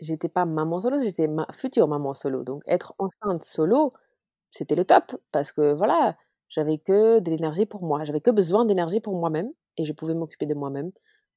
[0.00, 2.44] j'étais pas maman solo, j'étais ma future maman solo.
[2.44, 3.90] Donc être enceinte solo,
[4.50, 6.16] c'était le top parce que voilà,
[6.50, 8.04] j'avais que de l'énergie pour moi.
[8.04, 10.92] J'avais que besoin d'énergie pour moi-même et je pouvais m'occuper de moi-même.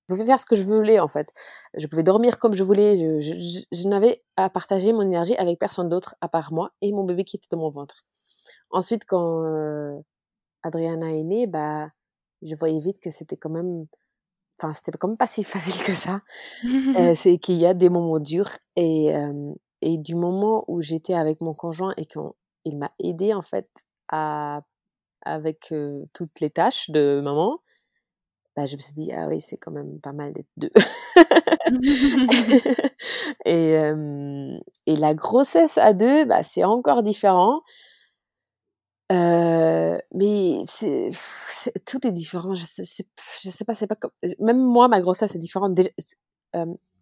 [0.09, 1.31] Je pouvais faire ce que je voulais en fait.
[1.75, 5.35] Je pouvais dormir comme je voulais, je je je je n'avais à partager mon énergie
[5.35, 8.03] avec personne d'autre à part moi et mon bébé qui était dans mon ventre.
[8.71, 9.95] Ensuite quand, heu,
[10.63, 11.89] Adriana est née, bah,
[12.43, 13.87] je voyais vite que c'était quand même
[14.61, 16.19] enfin, c'était quand même pas si facile que ça.
[16.97, 21.13] Heu, c'est qu'il y a des moments durs et hem et du moment où j'étais
[21.15, 22.33] avec mon conjoint et qu'on
[22.65, 23.69] il m'a aidée en fait
[24.09, 24.61] à
[25.25, 25.73] avec,
[26.13, 27.59] toutes les tâches de maman,
[28.55, 30.71] bah, je me suis dit: «Ah oui, c'est quand même pas mal d'être 2».
[33.45, 33.75] Et
[34.87, 37.61] et la grossesse à 2, bah, c'est encore différent.
[40.13, 41.09] Mais c'est
[41.49, 42.55] c'est tout est différent.
[42.55, 43.07] Je sais c'est
[43.43, 45.77] je sais pas, c'est pas comme même moi, ma grossesse est différente.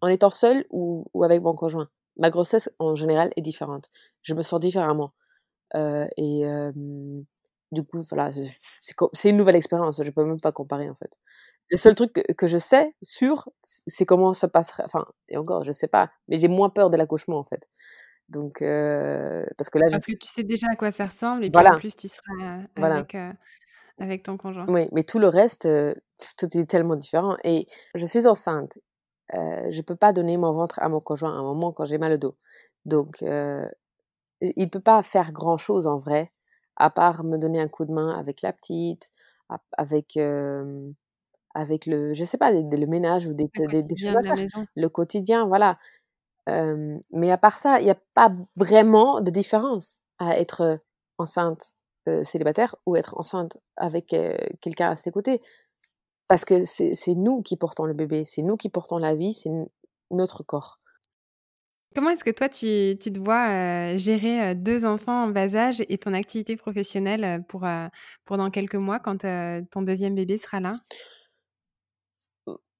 [0.01, 1.89] En étant seule ou ou avec mon conjoint.
[2.17, 3.89] Ma grossesse, en général, est différente.
[4.23, 5.13] Je me sens différemment,
[5.75, 6.45] et
[7.71, 10.01] du coup, voilà, c'est c'est une nouvelle expérience.
[10.03, 11.17] Je peux même pas comparer, en fait.
[11.71, 15.63] Le seul truc que que je sais sûr, c'est comment ça passerait enfin et encore,
[15.63, 17.67] je sais pas, mais j'ai moins peur de l'accouchement, en fait.
[18.29, 21.43] Donc heu, parce que là, je Parce que tu sais déjà à quoi ça ressemble
[21.45, 23.05] et puis en plus tu seras, heu, voilà.
[23.99, 24.65] avec, ton conjoint.
[24.67, 25.67] Oui, mais tout le reste,
[26.37, 28.77] tout est tellement différent et je suis enceinte.
[29.33, 32.13] Je peux pas donner mon ventre à mon conjoint à un moment quand j'ai mal
[32.13, 32.35] au dos.
[32.85, 33.23] Donc
[34.41, 36.31] il peut pas faire grand chose en vrai,
[36.75, 39.11] à part me donner un coup de main avec la petite,
[39.77, 40.17] avec,
[41.55, 44.65] avec le je sais pas, le ménage ou des Le des des choses à faire.
[44.75, 45.77] Le quotidien, voilà.
[47.11, 50.79] Mais à part ça, il y a pas vraiment de différence à être,
[51.19, 51.75] enceinte,
[52.23, 54.15] célibataire ou être enceinte avec,
[54.61, 55.41] quelqu'un à ses côtés.
[56.29, 59.51] Parce que c'est nous qui portons le bébé, c'est nous qui portons la vie, c'est
[60.11, 60.77] notre corps.
[61.95, 65.83] Comment est-ce que toi tu tu te vois, gérer, heu, 2 enfants en bas âge
[65.89, 67.65] et ton activité professionnelle, pour,
[68.23, 69.25] pour dans quelques mois quand,
[69.71, 70.71] ton deuxième bébé sera là?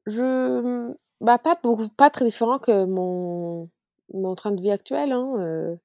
[0.08, 0.22] Je,
[0.62, 3.70] mmh, bah, pas beaucoup pas très différent que mon
[4.14, 5.80] mon train de vie actuel, hein, heu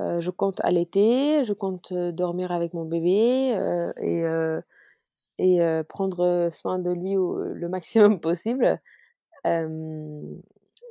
[0.00, 3.10] heu, je compte allaiter, je compte, heu, dormir avec mon bébé,
[4.02, 4.24] et
[5.38, 8.78] et prendre, soin de lui le maximum possible,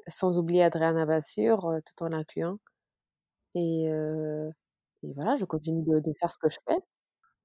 [0.07, 2.59] sans oublier Adriana, bien sûr, tout en l'incluant
[3.55, 3.89] et
[5.03, 6.77] et voilà, je continue de faire ce que je fais.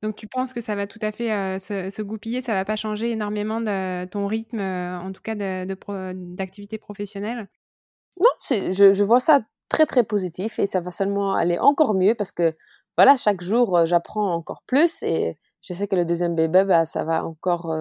[0.02, 2.64] Donc tu penses que ça va tout à fait, heu, se se goupiller, ça va
[2.64, 7.48] pas changer énormément de ton rythme, heu, en tout cas de de pro d'activité professionnelle?
[8.20, 12.14] Non, je je vois ça très, très positif et ça va seulement aller encore mieux
[12.14, 12.52] parce que,
[12.96, 16.84] voilà, chaque jour, heu, j'apprends encore plus et je sais que le deuxième bébé, bah,
[16.84, 17.74] ça va encore,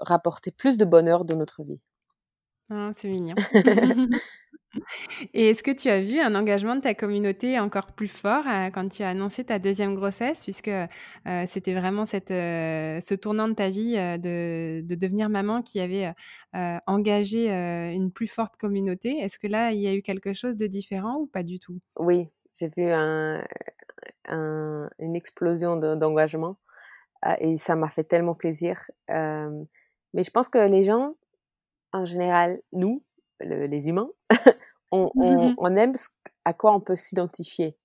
[0.00, 1.80] rapporter plus de bonheur dans notre vie.
[2.70, 3.38] Ah, c'est mignon.
[5.34, 8.70] Et est-ce que tu as vu un engagement de ta communauté encore plus fort, heu,
[8.72, 10.42] quand tu as annoncé ta deuxième grossesse?
[10.44, 10.86] Puisque, heu,
[11.46, 16.12] c'était vraiment cette, heu, ce tournant de ta vie, de de devenir maman qui avait,
[16.86, 17.48] engagé,
[17.94, 19.18] une plus forte communauté.
[19.20, 21.78] Est-ce que là, il y a eu quelque chose de différent ou pas du tout?
[21.98, 23.44] Oui, j'ai vu un
[24.28, 26.58] un une explosion de d'engagement,
[27.40, 31.14] et ça m'a fait tellement plaisir, mais je pense que les gens,
[31.92, 32.98] en général, nous,
[33.44, 34.10] le les humains,
[34.92, 36.08] on on on aime ce
[36.46, 37.76] à quoi on peut s'identifier,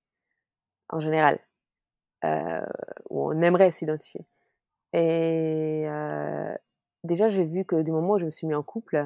[0.89, 1.39] en général,
[2.25, 2.61] heu,
[3.09, 4.21] ou on aimerait s'identifier.
[4.93, 6.57] Et heu,
[7.03, 9.05] déjà, j'ai vu que du moment où je me suis mis en couple,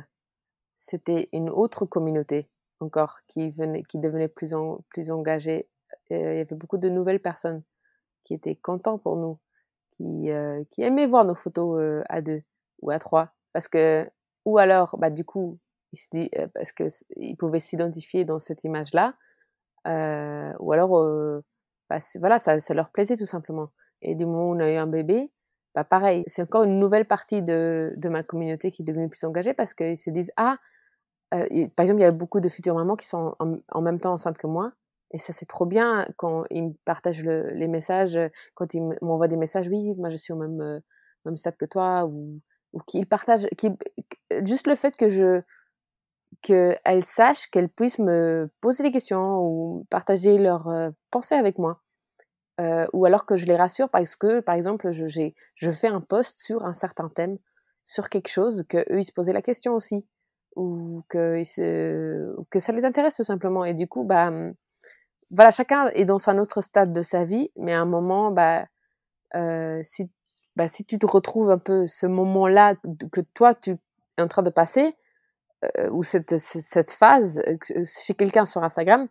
[0.78, 2.48] c'était une autre communauté
[2.82, 5.70] encore qui venait qui devenait plus en plus engagée.
[6.10, 7.64] Et il y avait beaucoup de nouvelles personnes
[8.24, 9.40] qui étaient contents pour nous,
[9.92, 12.42] qui, heu, qui aimaient voir nos photos, à 2
[12.82, 14.10] ou à 3 parce que
[14.46, 15.60] ou alors, bah, du coup,
[16.54, 19.16] parce que s ils pouvaient s'identifier dans cette image-là,
[19.88, 20.92] heu, ou alors,
[21.90, 23.70] bah, voilà, ça ça leur plaisait tout simplement
[24.02, 25.32] et du moment où on a eu un bébé,
[25.76, 29.24] bah, pareil, c'est encore une nouvelle partie de de ma communauté qui est devenue plus
[29.26, 30.58] engagée parce qu'ils se disent: «Ah,
[31.32, 34.38] par exemple, il y a beaucoup de futures mamans qui sont en, même temps enceintes
[34.38, 34.72] que moi.
[35.12, 38.18] Et ça, c'est trop bien quand ils me partagent les messages,
[38.56, 40.82] quand ils m'envoient des messages, oui, moi je suis au même,
[41.26, 42.40] même stade que toi, ou,
[42.74, 43.48] ou qu'ils partagent,
[44.46, 45.42] juste le fait que je,
[46.44, 50.70] qu'elles sachent qu'elles puissent me poser des questions ou partager leurs
[51.10, 51.82] pensées avec moi.
[52.62, 56.40] Euh, ou alors que je les rassure parce que, par exemple, je, fais un post
[56.40, 57.38] sur un certain thème,
[57.84, 60.08] sur quelque chose, que eux ils se posaient la question aussi,
[60.56, 63.66] ou que, ça les intéresse tout simplement.
[63.66, 64.54] Et du coup, bah, hum,
[65.32, 68.66] voilà, chacun est dans un autre stade de sa vie, mais à un moment, bah,
[69.36, 70.12] euh, si,
[70.56, 72.76] bah, si tu te retrouves un peu ce moment-là
[73.12, 73.72] que toi tu
[74.18, 74.92] es en train de passer, euh,
[75.92, 79.08] ou cette, cette phase euh, chez quelqu'un sur Instagram,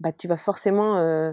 [0.00, 1.32] bah, tu vas forcément euh,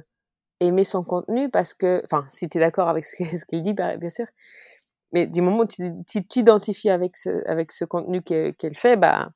[0.60, 3.98] aimer son contenu parce que, enfin, si tu es d'accord avec ce, qu'il dit, bah,
[3.98, 4.26] bien sûr,
[5.12, 9.32] mais du moment où tu t'identifies avec ce, avec ce contenu qu'elle fait, bah,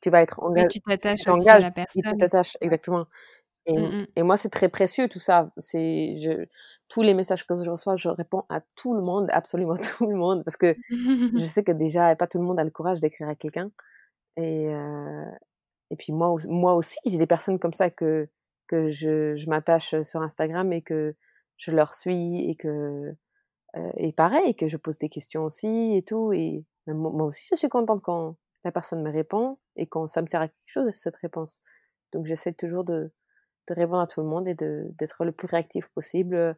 [0.00, 0.68] tu vas être engagé.
[0.68, 2.02] tu t'attaches aussi à la personne.
[2.02, 3.06] tu t'attaches, exactement.
[3.66, 4.06] Et, mmh, mmh.
[4.16, 5.50] et, moi, c'est très précieux tout ça.
[5.56, 6.46] C'est je,
[6.88, 10.16] tous les messages que je reçois, je réponds à tout le monde, absolument tout le
[10.16, 10.76] monde, parce que
[11.36, 13.70] je sais que déjà, pas tout le monde a le courage d'écrire à quelqu'un.
[14.36, 15.24] Et, euh,
[15.90, 18.28] et puis moi, moi aussi, j'ai des personnes comme ça que,
[18.68, 21.14] que je, je m'attache sur Instagram et que
[21.56, 23.14] je leur suis et que
[23.76, 27.56] euh, et pareil que je pose des questions aussi et tout et moi aussi je
[27.56, 30.92] suis contente quand la personne me répond et quand ça me sert à quelque chose
[30.94, 31.62] cette réponse.
[32.12, 33.12] Donc j'essaie toujours de,
[33.68, 36.54] de répondre à tout le monde et d'être le plus réactif possible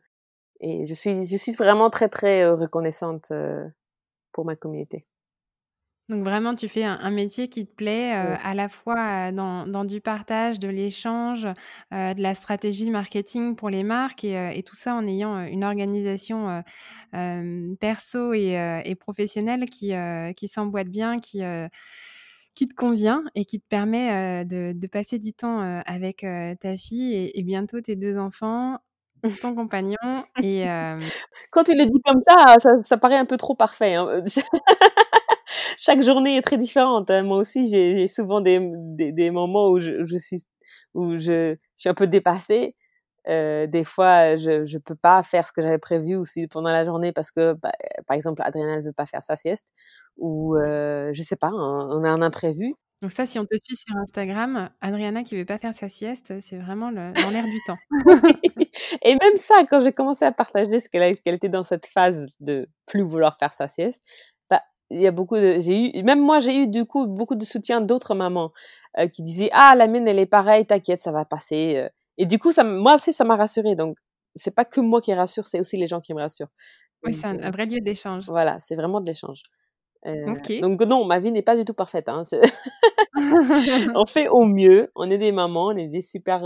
[0.60, 3.32] et je suis je suis vraiment très très reconnaissante
[4.32, 5.07] pour ma communauté
[6.08, 9.84] donc vraiment, tu fais un, métier qui te plaît euh, à la fois euh, dans,
[9.84, 11.46] du partage, de l'échange,
[11.92, 16.62] euh, de la stratégie marketing pour les marques et, tout ça en ayant une organisation
[17.12, 19.92] perso et, professionnelle qui,
[20.34, 21.42] qui s'emboîte bien, qui,
[22.54, 26.24] qui te convient et qui te permet de, passer du temps avec
[26.60, 28.78] ta fille et, bientôt tes deux enfants,
[29.42, 29.96] ton compagnon
[30.42, 30.64] et
[31.52, 33.94] quand tu le dis comme ça, ça, paraît un peu trop parfait.
[33.94, 34.22] Hein.
[35.78, 37.10] chaque journée est très différente.
[37.10, 37.22] Hein.
[37.22, 40.42] Moi aussi, j'ai souvent des, des, des, moments où je, je suis
[40.94, 42.74] où je, je, suis un peu dépassée.
[43.28, 46.84] Euh, des fois, je je peux pas faire ce que j'avais prévu aussi pendant la
[46.84, 47.72] journée parce que, bah,
[48.06, 49.68] par exemple, Adriana ne veut pas faire sa sieste
[50.16, 52.74] ou euh, je sais pas, on a un imprévu.
[53.00, 56.34] Donc ça, si on te suit sur Instagram, Adriana qui veut pas faire sa sieste,
[56.40, 57.78] c'est vraiment le, dans l'air du temps.
[59.04, 62.26] Et même ça, quand j'ai commencé à partager ce qu'elle qu'elle était dans cette phase
[62.40, 64.02] de plus vouloir faire sa sieste,
[64.90, 67.44] il y a beaucoup de j'ai eu même moi j'ai eu du coup beaucoup de
[67.44, 68.52] soutien d'autres mamans
[68.98, 71.88] euh, qui disaient ah la mienne elle est pareille t'inquiète ça va passer euh.
[72.16, 73.96] et du coup ça moi aussi ça m'a rassurée donc
[74.34, 76.50] c'est pas que moi qui rassure c'est aussi les gens qui me rassurent.
[77.04, 78.24] Oui c'est un, euh, vrai lieu d'échange.
[78.28, 79.42] voilà c'est vraiment de l'échange.
[80.04, 82.22] Donc non ma vie n'est pas du tout parfaite hein,
[83.96, 86.42] on fait au mieux on est des mamans on est des super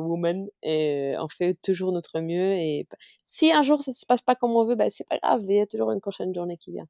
[0.00, 2.88] women et on fait toujours notre mieux et
[3.26, 5.56] si un jour ça se passe pas comme on veut bah c'est pas grave il
[5.56, 6.88] y a toujours une prochaine journée qui vient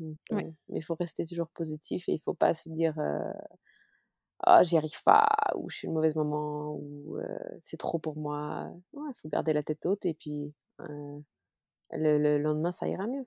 [0.00, 2.94] euh, mais il faut rester toujours positif et il faut pas se dire
[4.40, 7.18] ah j'y arrive pas ou je suis une mauvaise maman ou
[7.60, 8.70] c'est trop pour moi.
[8.92, 13.26] Il faut garder la tête haute et puis le, lendemain ça ira mieux.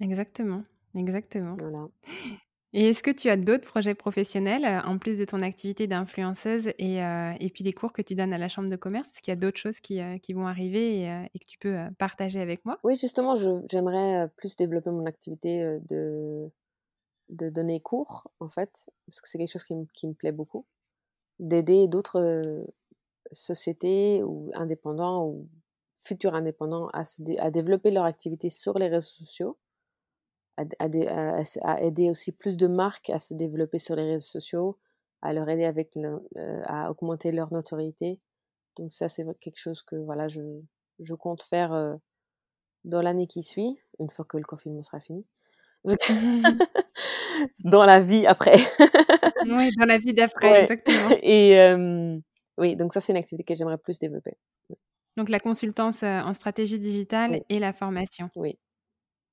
[0.00, 0.62] Exactement,
[0.94, 1.56] exactement.
[1.60, 1.88] Voilà.
[2.76, 6.70] Et est-ce que tu as d'autres projets professionnels euh, en plus de ton activité d'influenceuse
[6.80, 9.10] et, euh, et, puis les cours que tu donnes à la chambre de commerce?
[9.10, 11.76] Est-ce qu'il y a d'autres choses qui, euh, qui, vont arriver et, que tu peux
[11.98, 12.80] partager avec moi?
[12.82, 13.36] Oui, justement,
[13.70, 16.50] j'aimerais plus développer mon activité de,
[17.28, 20.66] de donner cours, en fait, parce que c'est quelque chose qui, qui, me plaît beaucoup.
[21.38, 22.66] D'aider d'autres
[23.30, 25.48] sociétés ou indépendants ou
[25.94, 27.04] futurs indépendants à,
[27.38, 29.58] à développer leur activité sur les réseaux sociaux
[30.56, 34.78] à, aider aussi plus de marques à se développer sur les réseaux sociaux,
[35.22, 38.20] à leur aider avec euh, à augmenter leur notoriété.
[38.76, 40.40] Donc ça, c'est quelque chose que voilà, je,
[41.00, 41.94] je compte faire euh,
[42.84, 45.24] dans l'année qui suit, une fois que le confinement sera fini.
[47.64, 48.56] dans la vie après.
[49.46, 51.16] oui, dans la vie d'après, exactement.
[51.22, 52.18] Et euh,
[52.58, 54.36] oui, donc ça, c'est une activité que j'aimerais plus développer.
[55.16, 58.28] Donc la consultance en stratégie digitale et la formation.
[58.34, 58.58] Oui.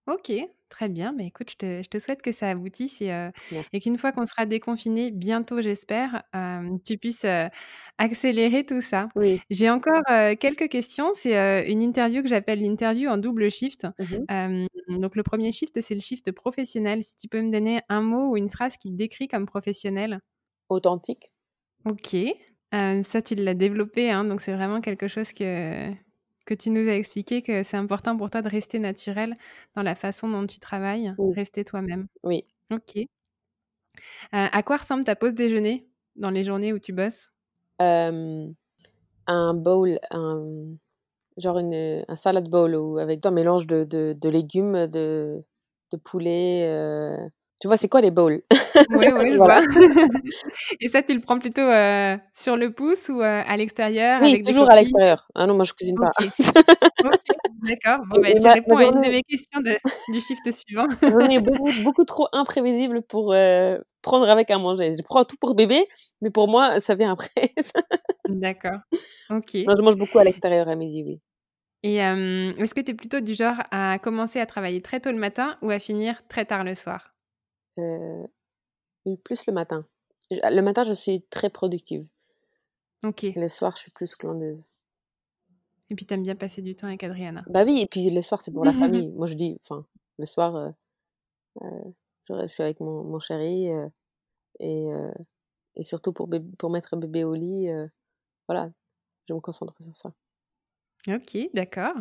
[0.07, 0.31] Ok,
[0.69, 1.11] très bien.
[1.11, 3.29] Mais écoute, je te, souhaite que ça aboutisse et, euh,
[3.81, 6.23] qu'une fois qu'on sera déconfiné, bientôt j'espère,
[6.85, 7.25] tu puisses
[7.97, 9.09] accélérer tout ça.
[9.49, 10.01] J'ai encore
[10.39, 11.11] quelques questions.
[11.13, 13.87] C'est une interview que j'appelle l'interview en double shift.
[14.29, 17.03] Mmh donc le premier shift, c'est le shift professionnel.
[17.03, 20.19] Si tu peux me donner un mot ou une phrase qui te décrit comme professionnel?
[20.69, 21.31] Authentique.
[21.85, 22.15] Ok.
[22.71, 25.91] ça, tu l'as développé, hein, donc c'est vraiment quelque chose que,
[26.45, 29.35] que tu nous as expliqué que c'est important pour toi de rester naturel
[29.75, 32.07] dans la façon dont tu travailles, rester toi-même.
[32.23, 32.45] Oui.
[32.71, 32.97] Ok.
[34.31, 35.83] à quoi ressemble ta pause déjeuner
[36.15, 37.29] dans les journées où tu bosses?
[39.27, 40.75] Un bowl, un
[41.37, 45.43] genre une, un salad bowl avec un mélange de, de, de légumes, de,
[45.91, 46.67] de poulet.
[46.67, 47.17] Euh...
[47.61, 48.41] Tu vois, c'est quoi les bowls?
[48.89, 49.61] Oui, oui, je vois.
[50.79, 54.41] Et ça, tu le prends plutôt euh, sur le pouce ou euh, à l'extérieur Oui,
[54.41, 55.27] toujours à l'extérieur.
[55.35, 56.09] Ah non, moi, je cuisine pas.
[57.61, 58.03] D'accord.
[58.07, 59.77] Bon, bah, tu réponds à une de mes questions de,
[60.11, 60.87] du shift suivant.
[61.03, 64.93] On est beaucoup, beaucoup trop imprévisible pour euh, prendre avec à manger.
[64.93, 65.85] Je prends tout pour bébé,
[66.21, 67.53] mais pour moi, ça vient après.
[68.27, 68.79] D'accord.
[69.29, 69.53] Ok.
[69.65, 71.21] Moi, je mange beaucoup à l'extérieur à midi, oui.
[71.83, 75.17] Et est-ce que tu es plutôt du genre à commencer à travailler très tôt le
[75.17, 77.10] matin ou à finir très tard le soir?
[77.77, 78.25] Euh,
[79.23, 79.85] Plus le matin.
[80.29, 82.07] Le matin, je suis très productive.
[83.03, 83.25] Ok.
[83.35, 84.61] Le soir, je suis plus glandeuse.
[85.89, 88.21] Et puis, tu aimes bien passer du temps avec Adriana Bah oui, et puis le
[88.21, 89.09] soir, c'est pour la famille.
[89.11, 89.85] Moi, je dis, enfin,
[90.17, 90.69] le soir, euh,
[91.63, 91.91] euh,
[92.29, 93.67] je suis avec mon, mon chéri
[94.59, 94.87] et,
[95.75, 97.69] et surtout pour, pour mettre bébé au lit,
[98.47, 98.71] voilà,
[99.27, 100.09] je me concentre sur ça.
[101.07, 101.95] Ok, d'accord.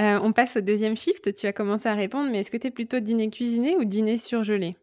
[0.00, 1.34] Euh, on passe au deuxième shift.
[1.34, 4.18] Tu as commencé à répondre, mais est-ce que tu es plutôt dîner cuisiné ou dîner
[4.18, 4.76] surgelé?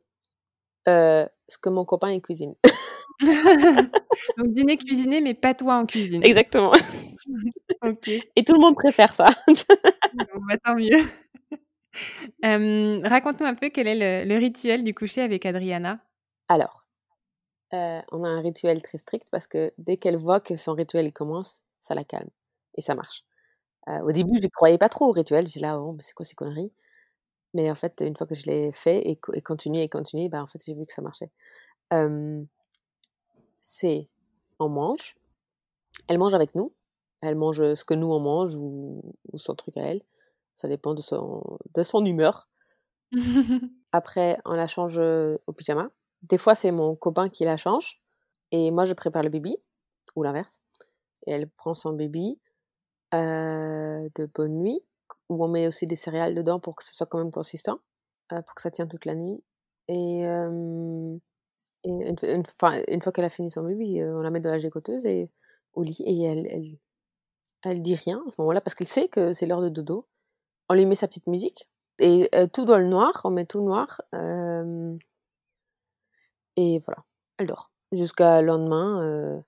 [0.87, 2.55] Euh, Ce que mon copain il cuisine.
[4.37, 6.21] Donc dîner cuisiné, mais pas toi en cuisine.
[6.23, 6.71] Exactement.
[8.35, 9.27] Et tout le monde préfère ça.
[9.47, 10.97] bon, bah, tant mieux.
[12.43, 15.99] Euh, raconte-nous un peu quel est le, rituel du coucher avec Adriana.
[16.49, 16.85] Alors,
[17.73, 21.13] euh, on a un rituel très strict parce que dès qu'elle voit que son rituel
[21.13, 22.29] commence, ça la calme
[22.75, 23.23] et ça marche
[23.87, 25.45] au début, je ne croyais pas trop au rituel.
[25.47, 26.73] J'ai là, oh, c'est quoi ces conneries?
[27.55, 30.43] Mais en fait, une fois que je l'ai fait et, et continué et continué, bah,
[30.43, 31.31] en fait, j'ai vu que ça marchait.
[33.61, 34.09] c'est,
[34.59, 35.15] on mange.
[36.09, 36.73] Elle mange avec nous.
[37.21, 39.01] Elle mange ce que nous on mange ou,
[39.35, 40.01] son truc à elle.
[40.53, 41.41] Ça dépend de son,
[41.73, 42.49] de son humeur.
[43.93, 45.89] Après, on la change au pyjama.
[46.23, 48.01] Des fois, c'est mon copain qui la change.
[48.51, 49.55] Et moi, je prépare le baby.
[50.17, 50.59] Ou l'inverse.
[51.25, 52.37] Et elle prend son baby
[53.13, 54.81] de bonne nuit,
[55.29, 57.79] où on met aussi des céréales dedans pour que ce soit quand même consistant,
[58.29, 59.43] pour que ça tienne toute la nuit.
[59.87, 60.23] Et,
[61.83, 65.29] une, fois qu'elle a fini son baby, on la met dans la gécoteuse et
[65.73, 66.77] au lit et elle,
[67.63, 70.07] elle, dit rien à ce moment-là parce qu'elle sait que c'est l'heure de dodo.
[70.69, 71.65] On lui met sa petite musique
[71.99, 74.01] et tout dans le noir, on met tout noir.
[76.57, 76.99] et voilà,
[77.37, 79.43] elle dort jusqu'à lendemain.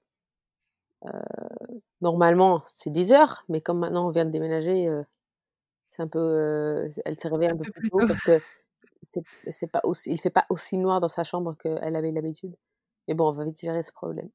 [2.02, 4.88] Normalement, c'est 10 heures, mais comme maintenant on vient de déménager,
[5.88, 8.40] c'est un peu, elle s'est réveillée un, peu, plus tôt, parce que
[9.50, 12.56] c'est pas aussi, il fait pas aussi noir dans sa chambre qu'elle avait l'habitude.
[13.08, 14.30] Mais bon, on va vite gérer ce problème.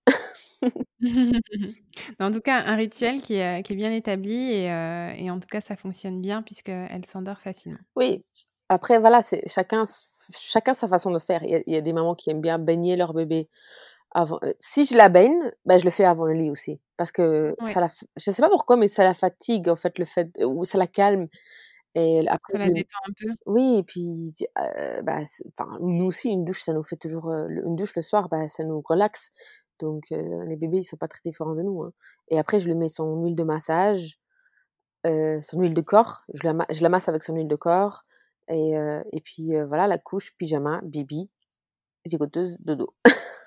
[2.21, 4.67] en tout cas, un rituel qui est, qui est bien établi et,
[5.19, 7.81] et, en tout cas, ça fonctionne bien puisqu'elle s'endort facilement.
[7.97, 8.25] Oui,
[8.73, 9.85] après, voilà, c'est chacun,
[10.35, 11.45] chacun sa façon de faire.
[11.45, 13.49] Il y, a, des mamans qui aiment bien baigner leur bébé
[14.15, 14.39] avant.
[14.61, 17.81] Si je la baigne, ben, je le fais avant le lit aussi parce que ça
[17.81, 20.79] la, je sais pas pourquoi, mais ça la fatigue en fait le fait ou ça
[20.79, 21.27] la calme.
[21.95, 23.33] Et après, ça la détend un peu.
[23.47, 27.77] Oui, et puis euh, bah, enfin, nous aussi une douche, ça nous fait toujours une
[27.77, 29.31] douche le soir, bah, ça nous relaxe.
[29.81, 31.83] Donc les bébés ils sont pas très différents de nous.
[31.83, 31.93] Hein.
[32.29, 34.19] Et après je lui mets son huile de massage,
[35.05, 38.03] son huile de corps, je la, je la masse avec son huile de corps.
[38.49, 38.73] Et,
[39.13, 41.27] et puis voilà, la couche, pyjama, bibi,
[42.07, 42.95] zigoteuse, dodo.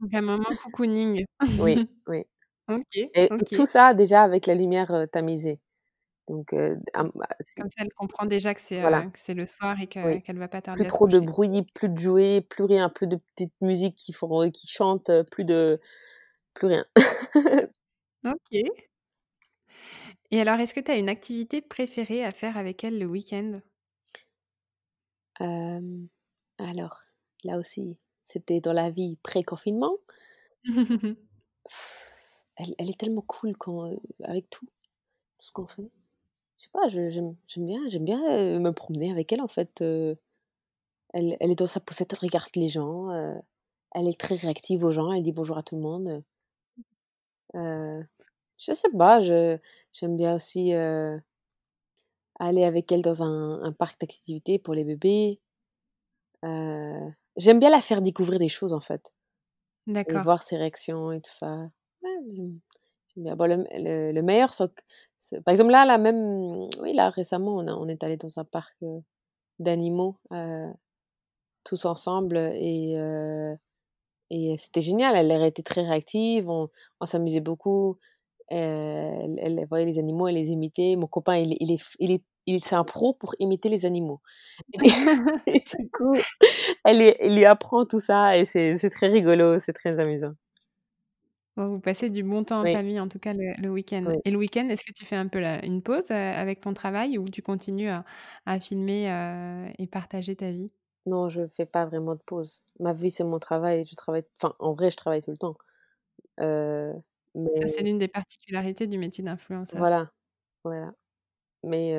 [0.00, 1.24] Donc un moment cocooning.
[1.58, 2.24] oui, oui.
[3.14, 5.60] Et tout ça déjà avec la lumière tamisée.
[6.28, 9.10] Donc, bah, Comme ça, elle comprend déjà que c'est voilà.
[9.28, 10.84] le soir et qu'elle ne va pas tarder.
[10.84, 14.48] Plus trop de bruit, plus de jouets, plus rien, plus de petites musiques qui, font,
[14.50, 15.80] qui chantent, plus de.
[16.54, 16.86] plus rien.
[18.24, 18.62] ok.
[20.30, 23.60] Et alors, est-ce que tu as une activité préférée à faire avec elle le week-end?
[26.58, 27.00] Alors,
[27.44, 29.96] là aussi, c'était dans la vie pré-confinement
[32.56, 34.66] elle, est tellement cool quand, euh, avec tout,
[35.38, 35.90] ce qu'on fait.
[36.58, 39.80] Je sais pas, j'aime bien, j'aime bien euh, me promener avec elle en fait.
[39.82, 40.14] Euh.
[41.12, 43.10] elle, elle, est dans sa poussette, elle regarde les gens,
[43.92, 46.22] elle est très réactive aux gens, elle dit bonjour à tout le monde.
[47.54, 50.72] je sais pas, j'aime bien aussi
[52.38, 55.40] aller avec elle dans un, un parc d'activités pour les bébés.
[57.36, 59.10] J'aime bien la faire découvrir des choses en fait.
[59.86, 60.20] D'accord.
[60.20, 61.66] Et voir ses réactions et tout ça
[63.16, 68.16] le, meilleur, c'est, par exemple, là, là, même, oui, là, récemment, on, on est allé
[68.16, 68.76] dans un parc
[69.58, 70.16] d'animaux
[71.64, 72.96] tous ensemble et,
[74.30, 75.14] et c'était génial.
[75.16, 76.68] Elle a été très réactive, on,
[77.04, 77.94] s'amusait beaucoup.
[78.48, 80.96] Elle, elle, voyait les animaux, elle les imitait.
[80.96, 84.20] Mon copain, il, il, est, il est il c'est un pro pour imiter les animaux.
[85.46, 86.14] Et, du coup,
[86.84, 90.32] elle, elle, lui apprend tout ça et c'est très rigolo, c'est très amusant.
[91.56, 94.12] vous passez du bon temps en famille, en tout cas le, week-end.
[94.24, 97.28] Et le week-end, est-ce que tu fais un peu une pause avec ton travail ou
[97.28, 100.72] tu continues à, filmer et partager ta vie?
[101.06, 102.60] Non, je fais pas vraiment de pause.
[102.78, 103.84] Ma vie, c'est mon travail.
[103.84, 105.56] Je travaille, enfin, en vrai, je travaille tout le temps.
[106.38, 107.68] mais...
[107.68, 109.78] C'est l'une des particularités du métier d'influenceur.
[109.78, 110.10] Voilà,
[110.64, 110.92] voilà.
[111.64, 111.94] Mais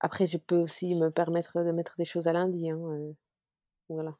[0.00, 2.70] après, je peux aussi me permettre de mettre des choses à lundi.
[2.70, 2.78] Hein,
[3.88, 4.14] voilà.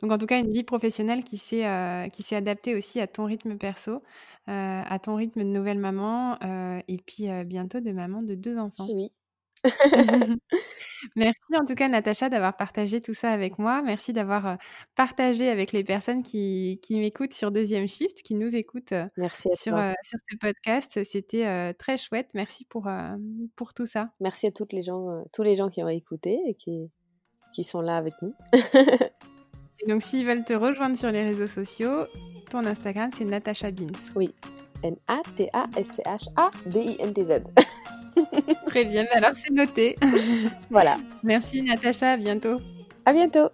[0.00, 3.24] Donc en tout cas, une vie professionnelle qui s'est qui s'est adaptée aussi à ton
[3.24, 4.02] rythme perso,
[4.46, 6.38] à ton rythme de nouvelle maman
[6.86, 8.86] et puis bientôt de maman de deux enfants.
[8.88, 9.10] Oui.
[11.16, 13.82] Merci en tout cas Natacha d'avoir partagé tout ça avec moi.
[13.82, 14.56] Merci d'avoir
[14.94, 19.76] partagé avec les personnes qui, qui m'écoutent sur Deuxième Shift, qui nous écoutent Merci sur,
[20.02, 21.04] sur ce podcast.
[21.04, 22.30] C'était très chouette.
[22.34, 22.88] Merci pour,
[23.54, 24.06] pour tout ça.
[24.20, 26.88] Merci à toutes les gens, tous les gens qui ont écouté et qui,
[27.52, 28.30] qui sont là avec nous.
[29.80, 32.06] et donc s'ils veulent te rejoindre sur les réseaux sociaux,
[32.50, 33.92] ton Instagram c'est Natacha Bins.
[34.14, 34.34] Oui,
[34.82, 37.42] N-A-T-A-S-C-H-A-B-I-N-T-Z.
[38.66, 39.96] Très bien, alors c'est noté.
[40.70, 40.98] voilà.
[41.22, 42.56] Merci Natacha, à bientôt.
[43.04, 43.50] À bientôt.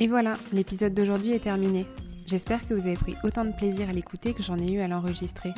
[0.00, 1.86] Et voilà, l'épisode d'aujourd'hui est terminé.
[2.26, 4.88] J'espère que vous avez pris autant de plaisir à l'écouter que j'en ai eu à
[4.88, 5.52] l'enregistrer.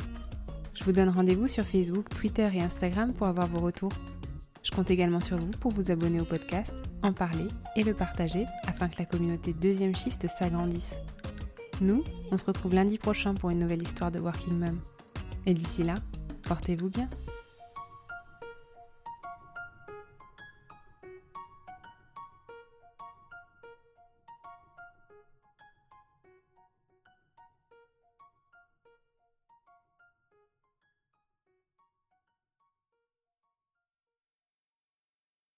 [0.75, 3.93] Je vous donne rendez-vous sur Facebook, Twitter et Instagram pour avoir vos retours.
[4.61, 8.45] Je compte également sur vous pour vous abonner au podcast, en parler et le partager
[8.67, 10.95] afin que la communauté Deuxième Shift s'agrandisse.
[11.81, 14.79] Nous, on se retrouve lundi prochain pour une nouvelle histoire de Working Mom.
[15.45, 15.97] Et d'ici là,
[16.47, 17.09] Portez-vous bien.